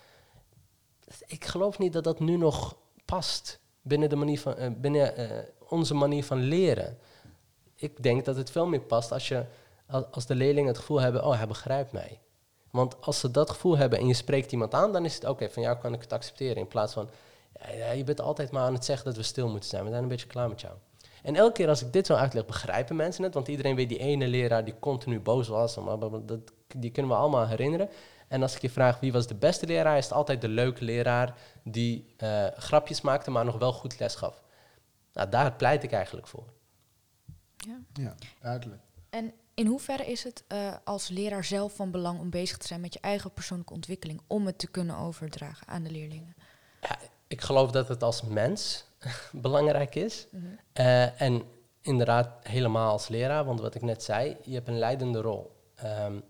[1.26, 5.14] Ik geloof niet dat dat nu nog past binnen, de manier van, uh, binnen
[5.68, 6.98] onze manier van leren.
[7.76, 9.44] Ik denk dat het veel meer past als, je,
[10.10, 12.20] als de leerlingen het gevoel hebben, oh hij begrijpt mij.
[12.70, 15.50] Want als ze dat gevoel hebben en je spreekt iemand aan, dan is het oké,
[15.50, 16.56] van jou kan ik het accepteren.
[16.56, 17.08] In plaats van,
[17.76, 19.84] ja, je bent altijd maar aan het zeggen dat we stil moeten zijn.
[19.84, 20.74] We zijn een beetje klaar met jou.
[21.22, 23.34] En elke keer als ik dit zo uitleg, begrijpen mensen het.
[23.34, 25.78] Want iedereen weet die ene leraar die continu boos was.
[26.24, 26.40] Dat,
[26.76, 27.88] die kunnen we allemaal herinneren.
[28.28, 30.84] En als ik je vraag wie was de beste leraar, is het altijd de leuke
[30.84, 34.42] leraar die uh, grapjes maakte, maar nog wel goed les gaf.
[35.12, 36.44] Nou, daar pleit ik eigenlijk voor.
[37.66, 38.83] Ja, ja duidelijk.
[39.11, 42.81] En in hoeverre is het uh, als leraar zelf van belang om bezig te zijn
[42.81, 46.35] met je eigen persoonlijke ontwikkeling, om het te kunnen overdragen aan de leerlingen?
[46.81, 48.85] Ja, ik geloof dat het als mens
[49.33, 50.27] belangrijk is.
[50.31, 50.59] Mm -hmm.
[50.85, 51.42] uh, en
[51.81, 55.53] inderdaad helemaal als leraar, want wat ik net zei, je hebt een leidende rol.
[55.85, 56.22] Um,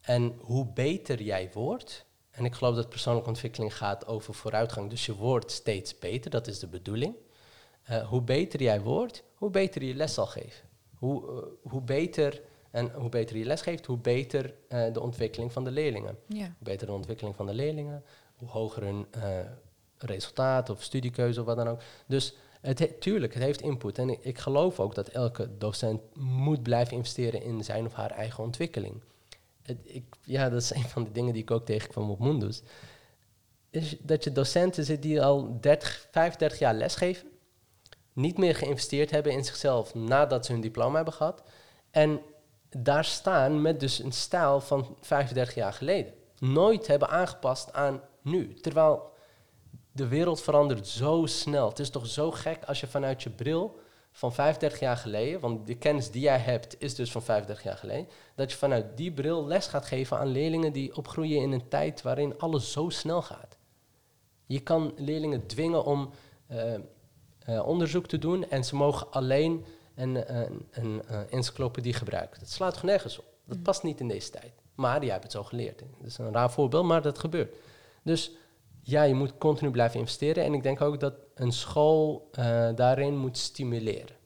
[0.00, 5.06] En hoe beter jij wordt, en ik geloof dat persoonlijke ontwikkeling gaat over vooruitgang, dus
[5.06, 7.14] je wordt steeds beter, dat is de bedoeling.
[7.84, 10.68] Eh, hoe beter jij wordt, hoe beter je les zal geven.
[10.94, 15.52] Hoe, eh, hoe beter en hoe beter je les geeft, hoe beter eh, de ontwikkeling
[15.52, 16.18] van de leerlingen.
[16.26, 16.44] Ja.
[16.44, 18.04] Hoe beter de ontwikkeling van de leerlingen,
[18.36, 19.06] hoe hoger hun
[19.98, 21.80] resultaat of studiekeuze of wat dan ook.
[22.06, 23.98] Dus het he- tuurlijk, het heeft input.
[23.98, 28.10] En ik, ik geloof ook dat elke docent moet blijven investeren in zijn of haar
[28.10, 29.02] eigen ontwikkeling.
[29.62, 32.62] Het, ik, ja, dat is een van de dingen die ik ook tegenkwam op Mundus.
[33.70, 37.28] Is dat je docenten zit die al 30, 35 jaar lesgeven,
[38.14, 41.42] niet meer geïnvesteerd hebben in zichzelf nadat ze hun diploma hebben gehad.
[41.90, 42.20] En
[42.76, 46.14] daar staan met dus een stijl van 35 jaar geleden.
[46.38, 48.54] Nooit hebben aangepast aan nu.
[48.54, 49.12] Terwijl
[49.92, 51.68] de wereld verandert zo snel.
[51.68, 53.78] Het is toch zo gek als je vanuit je bril
[54.12, 57.76] van 35 jaar geleden, want de kennis die jij hebt is dus van 35 jaar
[57.76, 61.68] geleden, dat je vanuit die bril les gaat geven aan leerlingen die opgroeien in een
[61.68, 63.58] tijd waarin alles zo snel gaat.
[64.46, 66.10] Je kan leerlingen dwingen om
[66.46, 66.74] eh,
[67.44, 72.40] eh, onderzoek te doen en ze mogen alleen een, een, een, eh, encyclopedie gebruiken.
[72.40, 73.24] Dat slaat toch nergens op.
[73.44, 74.52] Dat past niet in deze tijd.
[74.74, 75.78] Maar jij hebt het zo geleerd.
[75.78, 77.54] Dat is een raar voorbeeld, maar dat gebeurt.
[78.02, 78.32] Dus
[78.80, 80.44] ja, je moet continu blijven investeren.
[80.44, 84.16] En ik denk ook dat een school eh, daarin moet stimuleren.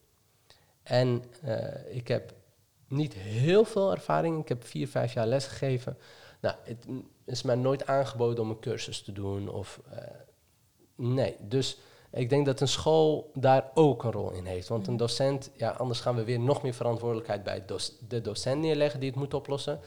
[0.82, 1.24] En
[1.88, 2.34] ik heb
[2.88, 4.40] niet heel veel ervaring.
[4.40, 5.98] Ik heb vier, vijf jaar lesgegeven.
[6.40, 6.86] Nou, het
[7.24, 9.48] is mij nooit aangeboden om een cursus te doen.
[9.48, 9.80] Of,
[10.96, 11.78] nee, dus
[12.10, 14.68] ik denk dat een school daar ook een rol in heeft.
[14.68, 17.64] Want een docent, ja, anders gaan we weer nog meer verantwoordelijkheid bij
[18.08, 19.80] de docent neerleggen die het moet oplossen.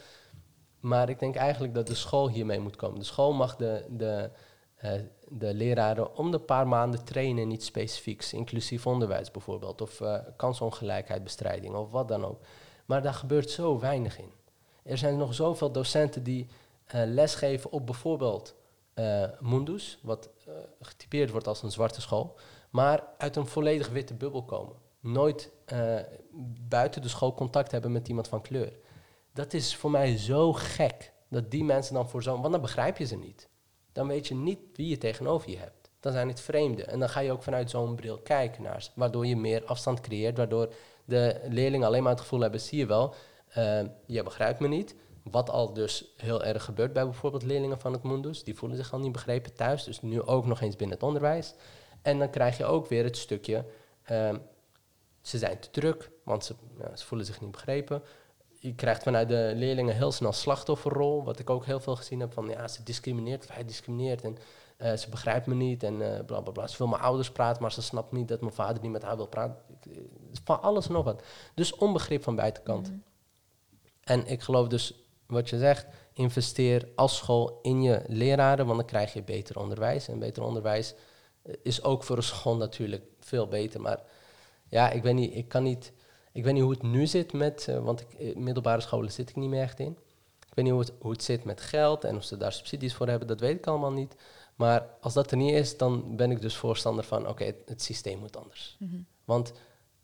[0.80, 3.00] Maar ik denk eigenlijk dat de school hiermee moet komen.
[3.00, 4.30] De school mag de, de,
[4.76, 4.92] eh,
[5.28, 8.34] de leraren om de paar maanden trainen in iets specifieks.
[8.34, 9.82] Inclusief onderwijs bijvoorbeeld.
[9.82, 12.42] Of eh kansongelijkheidbestrijding of wat dan ook.
[12.86, 14.32] Maar daar gebeurt zo weinig in.
[14.84, 16.48] Er zijn nog zoveel docenten die
[16.86, 18.56] eh, lesgeven op bijvoorbeeld
[19.40, 20.30] Mundus, wat
[20.82, 22.38] getypeerd wordt als een zwarte school,
[22.70, 24.76] maar uit een volledig witte bubbel komen.
[25.00, 25.96] Nooit eh,
[26.68, 28.74] buiten de school contact hebben met iemand van kleur.
[29.34, 32.42] Dat is voor mij zo gek dat die mensen dan voor zo'n.
[32.42, 33.50] Want dan begrijp je ze niet.
[33.92, 35.92] Dan weet je niet wie je tegenover je hebt.
[36.00, 36.88] Dan zijn het vreemden.
[36.88, 38.90] En dan ga je ook vanuit zo'n bril kijken naar.
[38.96, 40.38] Waardoor je meer afstand creëert.
[40.38, 40.74] Waardoor
[41.06, 43.14] de leerlingen alleen maar het gevoel hebben: zie je wel,
[43.48, 44.96] eh, je begrijpt me niet.
[45.24, 48.44] Wat al dus heel erg gebeurt bij bijvoorbeeld leerlingen van het Mundus.
[48.44, 49.84] Die voelen zich al niet begrepen thuis.
[49.84, 51.54] Dus nu ook nog eens binnen het onderwijs.
[52.02, 53.66] En dan krijg je ook weer het stukje.
[54.04, 54.36] eh,
[55.22, 58.04] ze zijn te druk, want ze, ja, ze voelen zich niet begrepen
[58.62, 61.24] je krijgt vanuit de leerlingen heel snel slachtofferrol.
[61.24, 64.22] Wat ik ook heel veel gezien heb van ja, ze discrimineert of hij discrimineert.
[64.24, 64.38] En
[64.78, 66.68] eh, ze begrijpt me niet en eh bla bla bla.
[66.68, 69.16] Ze wil mijn ouders praten, maar ze snapt niet dat mijn vader niet met haar
[69.16, 69.58] wil praten.
[69.82, 69.98] Eh,
[70.44, 71.24] Van alles en nog wat.
[71.54, 72.92] Dus onbegrip van buitenkant.
[74.04, 74.94] En ik geloof dus
[75.32, 80.08] wat je zegt, investeer als school in je leraren, want dan krijg je beter onderwijs.
[80.08, 80.94] En beter onderwijs
[81.42, 83.82] eh, is ook voor een school natuurlijk veel beter.
[83.82, 84.04] Maar
[84.68, 85.94] ja, ik weet niet, ik kan niet.
[86.34, 89.30] Ik weet niet hoe het nu zit met, eh, want ik, eh, middelbare scholen zit
[89.30, 89.98] ik niet meer echt in.
[90.48, 92.94] Ik weet niet hoe het, hoe het zit met geld en of ze daar subsidies
[92.94, 94.16] voor hebben, dat weet ik allemaal niet.
[94.56, 97.82] Maar als dat er niet is, dan ben ik dus voorstander van, oké, het, het
[97.82, 98.78] systeem moet anders.
[99.26, 99.54] Want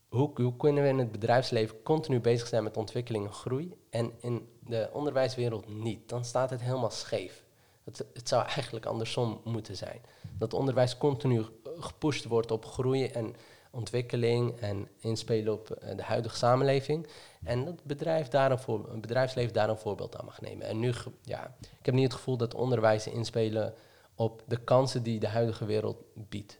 [0.07, 4.11] hoe, hoe kunnen we in het bedrijfsleven continu bezig zijn met ontwikkeling en groei en
[4.19, 6.09] in de onderwijswereld niet?
[6.09, 7.43] Dan staat het helemaal scheef.
[7.83, 10.01] Het, het zou eigenlijk andersom moeten zijn.
[10.37, 11.45] Dat onderwijs continu
[11.79, 13.35] gepusht wordt op groei en
[13.71, 17.07] ontwikkeling en inspelen op eh, de huidige samenleving.
[17.43, 20.67] En dat bedrijf daar een voor, het bedrijfsleven daar een voorbeeld aan mag nemen.
[20.67, 23.73] En nu, ja, ik heb niet het gevoel dat onderwijs inspelen
[24.15, 26.59] op de kansen die de huidige wereld biedt.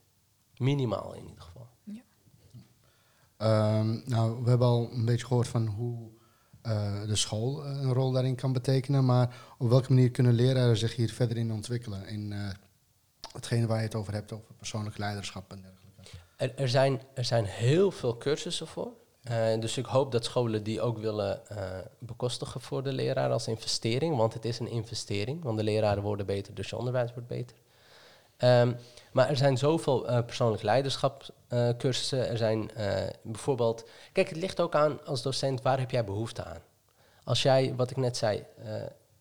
[0.58, 1.57] Minimaal in ieder geval.
[3.38, 6.10] Ehm, nou, we hebben al een beetje gehoord van hoe
[6.62, 9.06] eh, de school eh, een rol daarin kan betekenen.
[9.06, 12.08] Maar op welke manier kunnen leraren zich hier verder in ontwikkelen?
[12.08, 12.40] In eh,
[13.32, 16.62] hetgene waar je het over hebt, over persoonlijk leiderschap en dergelijke.
[16.62, 18.92] Er, zijn, er zijn heel veel cursussen voor.
[19.60, 21.42] Dus ik hoop dat scholen die ook willen
[22.00, 24.16] bekostigen voor de leraren als investering.
[24.16, 27.58] Want het is een investering, want de leraren worden beter, dus je onderwijs wordt beter.
[28.38, 28.74] Ehm,
[29.12, 30.24] maar er zijn zoveel eh,
[31.48, 32.30] persoonlijk leiderschapscursussen.
[32.30, 33.90] er zijn eh, bijvoorbeeld...
[34.12, 36.62] Kijk, het ligt ook aan als docent, waar heb jij behoefte aan?
[37.24, 38.74] Als jij, wat ik net zei, eh,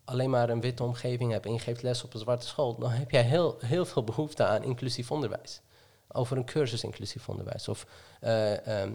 [0.04, 2.78] alleen maar een witte omgeving hebt en je geeft les op een zwarte school...
[2.78, 5.60] dan heb jij heel, heel veel behoefte aan inclusief onderwijs.
[6.08, 7.68] Over een cursus inclusief onderwijs.
[7.68, 7.86] Of
[8.20, 8.92] eh, ehm,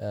[0.00, 0.08] eh,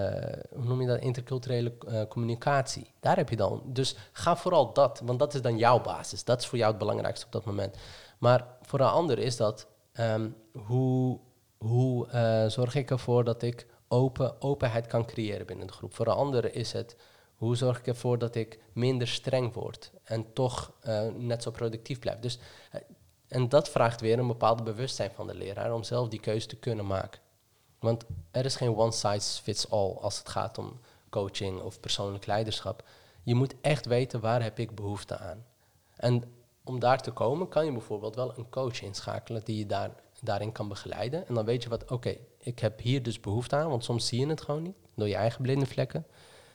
[0.56, 2.94] hoe noem je dat, interculturele eh, communicatie.
[3.00, 3.62] Daar heb je dan.
[3.66, 6.24] Dus ga vooral dat, want dat is dan jouw basis.
[6.24, 7.78] Dat is voor jou het belangrijkste op dat moment.
[8.18, 11.20] Maar voor een ander is dat, ehm, hoe,
[11.60, 15.93] hoe eh, zorg ik ervoor dat ik open, openheid kan creëren binnen de groep.
[15.93, 16.95] Voor een ander is het,
[17.36, 22.00] Hoe zorg ik ervoor dat ik minder streng word en toch eh, net zo productief
[22.00, 22.19] blijf?
[22.19, 22.39] Dus,
[22.72, 22.82] eh,
[23.28, 26.56] en dat vraagt weer een bepaald bewustzijn van de leraar om zelf die keuze te
[26.56, 27.22] kunnen maken.
[27.80, 32.26] Want er is geen one size fits all als het gaat om coaching of persoonlijk
[32.26, 32.84] leiderschap.
[33.24, 35.45] Je moet echt weten waar heb ik behoefte aan.
[35.95, 36.24] En
[36.63, 39.91] om daar te komen kan je bijvoorbeeld wel een coach inschakelen die je daar,
[40.22, 41.28] daarin kan begeleiden.
[41.28, 44.20] En dan weet je wat, oké, ik heb hier dus behoefte aan, want soms zie
[44.20, 46.06] je het gewoon niet door je eigen blinde vlekken.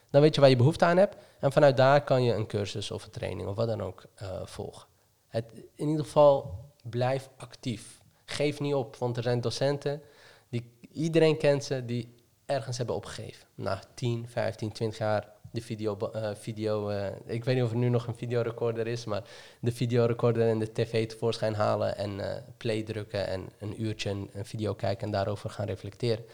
[0.09, 2.91] Dan weet je waar je behoefte aan hebt en vanuit daar kan je een cursus
[2.91, 4.87] of een training of wat dan ook uh, volgen.
[5.27, 8.01] Het, in ieder geval blijf actief.
[8.25, 10.01] Geef niet op, want er zijn docenten,
[10.49, 13.47] die, iedereen kent ze, die ergens hebben opgegeven.
[13.55, 17.77] Na 10, 15, 20 jaar de video, uh, video uh, ik weet niet of er
[17.77, 19.23] nu nog een videorecorder is, maar
[19.59, 24.29] de videorecorder en de tv tevoorschijn halen en uh, play drukken en een uurtje een,
[24.33, 26.25] video kijken en daarover gaan reflecteren.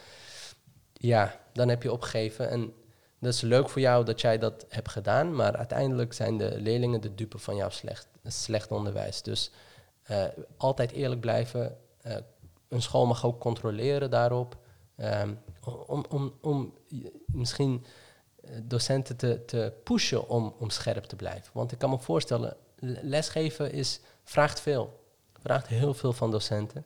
[0.94, 2.74] Ja, dan heb je opgegeven en
[3.20, 7.02] dat is leuk voor jou dat jij dat hebt gedaan, maar uiteindelijk zijn de leerlingen
[7.02, 9.22] de dupe van jouw slecht, slecht onderwijs.
[9.22, 9.52] Dus
[10.58, 11.78] altijd eerlijk blijven.
[12.70, 14.58] een school mag ook controleren daarop.
[14.98, 15.40] Um,
[15.86, 16.74] om, om, om
[17.26, 17.92] misschien eh,
[18.64, 21.50] docenten te, te pushen om, om scherp te blijven.
[21.54, 22.58] Want ik kan me voorstellen,
[23.02, 25.00] lesgeven is, vraagt veel.
[25.40, 26.86] Vraagt heel veel van docenten.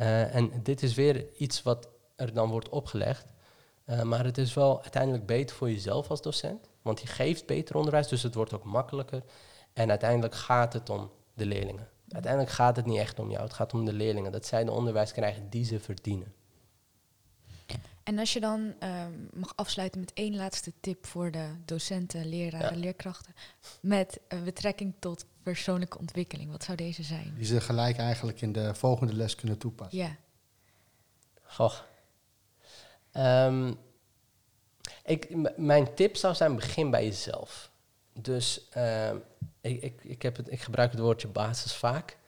[0.00, 3.26] Uh, en dit is weer iets wat er dan wordt opgelegd.
[3.86, 6.68] Uh, maar het is wel uiteindelijk beter voor jezelf als docent.
[6.82, 9.22] Want je geeft beter onderwijs, dus het wordt ook makkelijker.
[9.72, 11.88] En uiteindelijk gaat het om de leerlingen.
[12.08, 14.32] Uiteindelijk gaat het niet echt om jou, het gaat om de leerlingen.
[14.32, 16.34] Dat zij de onderwijs krijgen die ze verdienen.
[18.04, 22.78] En als je dan ehm, mag afsluiten met één laatste tip voor de docenten, leraren,
[22.78, 23.34] leerkrachten,
[23.80, 27.34] met betrekking tot persoonlijke ontwikkeling, wat zou deze zijn?
[27.36, 29.98] Die ze gelijk eigenlijk in de volgende les kunnen toepassen.
[29.98, 30.16] Ja.
[31.42, 31.74] Goh.
[33.16, 33.78] Um,
[35.04, 37.70] ik, mijn tip zou zijn, begin bij jezelf.
[38.12, 39.10] Dus uh,
[39.60, 42.18] ik, ik, ik, heb het, ik gebruik het woordje basis vaak.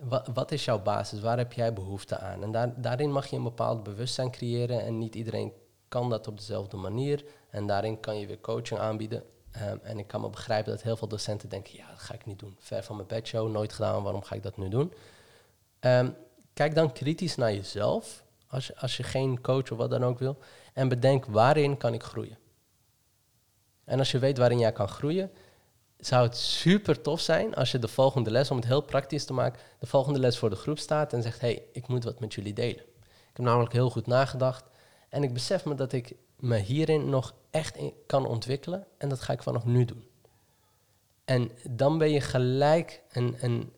[0.00, 1.20] Wat, wat, is jouw basis?
[1.20, 2.42] Waar heb jij behoefte aan?
[2.42, 4.84] En daar, daarin mag je een bepaald bewustzijn creëren.
[4.84, 5.52] En niet iedereen
[5.88, 7.24] kan dat op dezelfde manier.
[7.50, 9.24] En daarin kan je weer coaching aanbieden.
[9.62, 12.26] Um, en ik kan me begrijpen dat heel veel docenten denken: ja, dat ga ik
[12.26, 12.56] niet doen.
[12.58, 14.92] Ver van mijn bedshow, nooit gedaan, waarom ga ik dat nu doen?
[15.80, 16.14] Um,
[16.52, 20.18] kijk dan kritisch naar jezelf, als je, als je geen coach of wat dan ook
[20.18, 20.38] wil.
[20.72, 22.38] En bedenk waarin kan ik groeien.
[23.84, 25.30] En als je weet waarin jij kan groeien,
[25.98, 29.32] zou het super tof zijn als je de volgende les, om het heel praktisch te
[29.32, 32.34] maken, de volgende les voor de groep staat en zegt: hey, ik moet wat met
[32.34, 32.84] jullie delen.
[33.02, 34.64] Ik heb namelijk heel goed nagedacht
[35.08, 39.32] en ik besef me dat ik me hierin nog echt kan ontwikkelen en dat ga
[39.32, 40.06] ik vanaf nu doen.
[41.24, 43.72] En dan ben je gelijk een, een,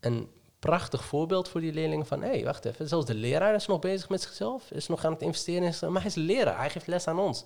[0.00, 3.66] een prachtig voorbeeld voor die leerlingen van, hé, hey, wacht even, zelfs de leraar is
[3.66, 6.86] nog bezig met zichzelf, is nog aan het investeren maar hij is leraar, hij geeft
[6.86, 7.44] les aan ons.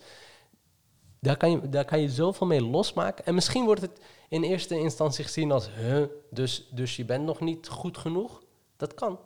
[1.21, 3.25] Daar kan, je, daar kan je zoveel mee losmaken.
[3.27, 7.41] En misschien wordt het in eerste instantie gezien als, huh, dus, dus je bent nog
[7.41, 8.43] niet goed genoeg.
[8.77, 9.19] Dat kan.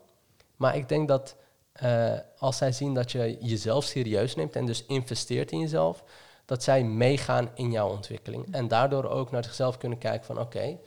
[0.56, 1.36] Maar ik denk dat
[1.82, 6.04] uh, als zij zien dat je jezelf serieus neemt en dus investeert in jezelf,
[6.44, 8.52] dat zij meegaan in jouw ontwikkeling.
[8.54, 10.78] En daardoor ook naar zichzelf kunnen kijken van, oké,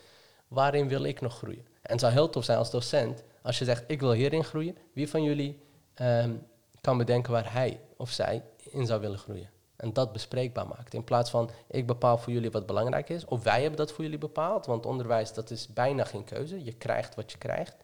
[0.48, 1.66] waarin wil ik nog groeien?
[1.82, 4.78] En het zou heel tof zijn als docent, als je zegt, ik wil hierin groeien.
[4.94, 5.60] Wie van jullie
[6.02, 6.48] um,
[6.82, 9.50] kan bedenken waar hij of zij in zou willen groeien?
[9.76, 10.94] En dat bespreekbaar maakt.
[10.94, 13.26] In plaats van ik bepaal voor jullie wat belangrijk is.
[13.26, 14.66] Of wij hebben dat voor jullie bepaald.
[14.66, 16.64] Want onderwijs, dat is bijna geen keuze.
[16.64, 17.76] Je krijgt wat je krijgt.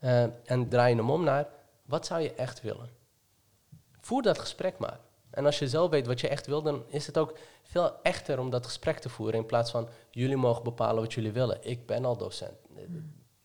[0.00, 1.48] Uh, en draai je hem om naar
[1.86, 2.88] wat zou je echt willen?
[4.00, 4.98] Voer dat gesprek maar.
[5.30, 8.38] En als je zelf weet wat je echt wil, dan is het ook veel echter
[8.38, 9.40] om dat gesprek te voeren.
[9.40, 11.58] In plaats van jullie mogen bepalen wat jullie willen.
[11.60, 12.52] Ik ben al docent.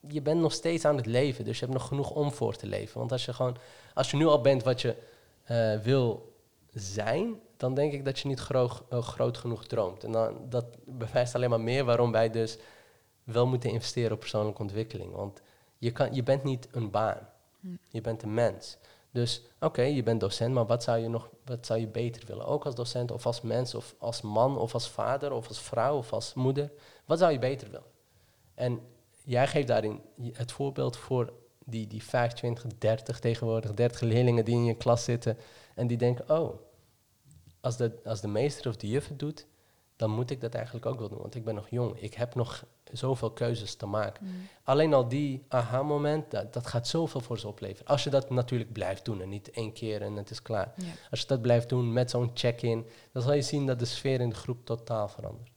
[0.08, 2.68] Je bent nog steeds aan het leven, dus je hebt nog genoeg om voor te
[2.68, 3.00] leven.
[3.00, 3.58] Want als je gewoon,
[3.94, 4.96] als je nu al bent wat je
[5.52, 6.36] uh, wil
[6.74, 10.04] zijn, dan denk ik dat je niet groot, uh, groot genoeg droomt.
[10.04, 12.58] En dan, dat bewijst alleen maar meer waarom wij dus
[13.24, 15.14] wel moeten investeren op persoonlijke ontwikkeling.
[15.14, 15.42] Want
[15.78, 17.30] je, kan, je bent niet een baan.
[17.60, 17.68] Hm.
[17.90, 18.78] Je bent een mens.
[19.12, 22.46] Dus oké, je bent docent, maar wat zou je nog wat zou je beter willen?
[22.46, 25.98] Ook als docent of als mens of als man of als vader of als vrouw
[25.98, 26.72] of als moeder.
[27.06, 27.92] Wat zou je beter willen?
[28.54, 28.80] En
[29.24, 30.02] jij geeft daarin
[30.34, 31.34] het voorbeeld voor
[31.66, 35.38] die, die 25, 30 tegenwoordig, 30 leerlingen die in je klas zitten
[35.76, 36.54] en die denken, oh,
[37.62, 39.48] als de, als de meester of de juf het doet,
[39.96, 41.22] dan moet ik dat eigenlijk ook wel doen.
[41.22, 42.00] Want ik ben nog jong.
[42.00, 44.26] Ik heb nog zoveel keuzes te maken.
[44.26, 44.48] Mm.
[44.64, 47.88] Alleen al die aha-moment, dat, dat, gaat zoveel voor ze opleveren.
[47.88, 50.74] Als je dat natuurlijk blijft doen en niet één keer en het is klaar.
[51.12, 54.22] Als je dat blijft doen met zo'n check-in, dan zal je zien dat de sfeer
[54.22, 55.52] in de groep totaal verandert.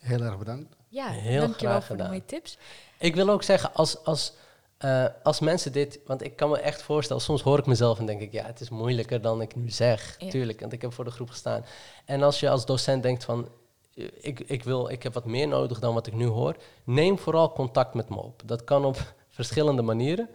[0.00, 0.76] Heel erg bedankt.
[0.88, 2.58] Ja, Heel dankjewel voor de mooie tips.
[2.98, 4.32] Ik wil ook zeggen, als, als
[4.78, 8.06] eh, als mensen dit, want ik kan me echt voorstellen, soms hoor ik mezelf en
[8.06, 10.16] denk ik, ja, het is moeilijker dan ik nu zeg.
[10.18, 10.30] Ja.
[10.30, 11.64] Tuurlijk, want ik heb voor de groep gestaan.
[12.04, 13.48] En als je als docent denkt van,
[13.94, 17.18] eh, ik, ik, wil, ik heb wat meer nodig dan wat ik nu hoor, neem
[17.18, 18.42] vooral contact met me op.
[18.44, 20.28] Dat kan op verschillende manieren.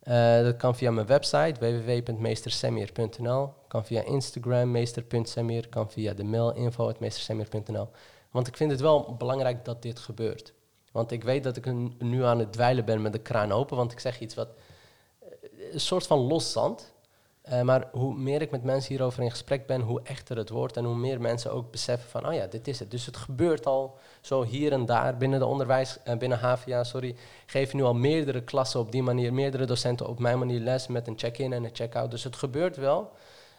[0.00, 6.54] Eh, dat kan via mijn website www.meestersemir.nl, kan via Instagram meester.semir, kan via de mail
[6.54, 7.88] info.meestersemir.nl.
[8.30, 10.52] Want ik vind het wel belangrijk dat dit gebeurt.
[10.92, 13.92] Want ik weet dat ik nu aan het dweilen ben met de kraan open, want
[13.92, 14.48] ik zeg iets wat
[15.18, 15.28] eh,
[15.72, 16.92] een soort van los zand.
[17.42, 20.76] Eh, maar hoe meer ik met mensen hierover in gesprek ben, hoe echter het wordt
[20.76, 22.90] en hoe meer mensen ook beseffen van, oh ja, dit is het.
[22.90, 27.16] Dus het gebeurt al zo hier en daar binnen de onderwijs, eh, binnen HVA, sorry,
[27.46, 31.06] geven nu al meerdere klassen op die manier, meerdere docenten op mijn manier les met
[31.06, 32.10] een check-in en een check-out.
[32.10, 33.12] Dus het gebeurt wel.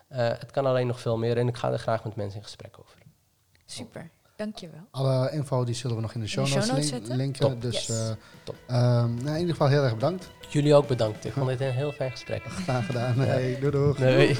[0.09, 2.75] Het kan alleen nog veel meer en ik ga er graag met mensen in gesprek
[2.80, 2.97] over.
[3.65, 4.09] Super,
[4.39, 4.79] dankjewel.
[4.91, 7.03] Alle info die zullen we nog in de In show de notes, show notes link-
[7.05, 7.17] zetten?
[7.23, 7.49] linken.
[7.49, 7.61] Top.
[7.61, 7.99] Dus Yes.
[7.99, 8.09] eh,
[8.43, 8.55] Top.
[8.67, 10.29] ehm, nou, in ieder geval heel erg bedankt.
[10.49, 11.25] Jullie ook bedankt.
[11.25, 12.41] Ik vond dit een heel fijn gesprek.
[12.43, 13.13] Graag gedaan.
[13.19, 14.37] Hey, doei doei.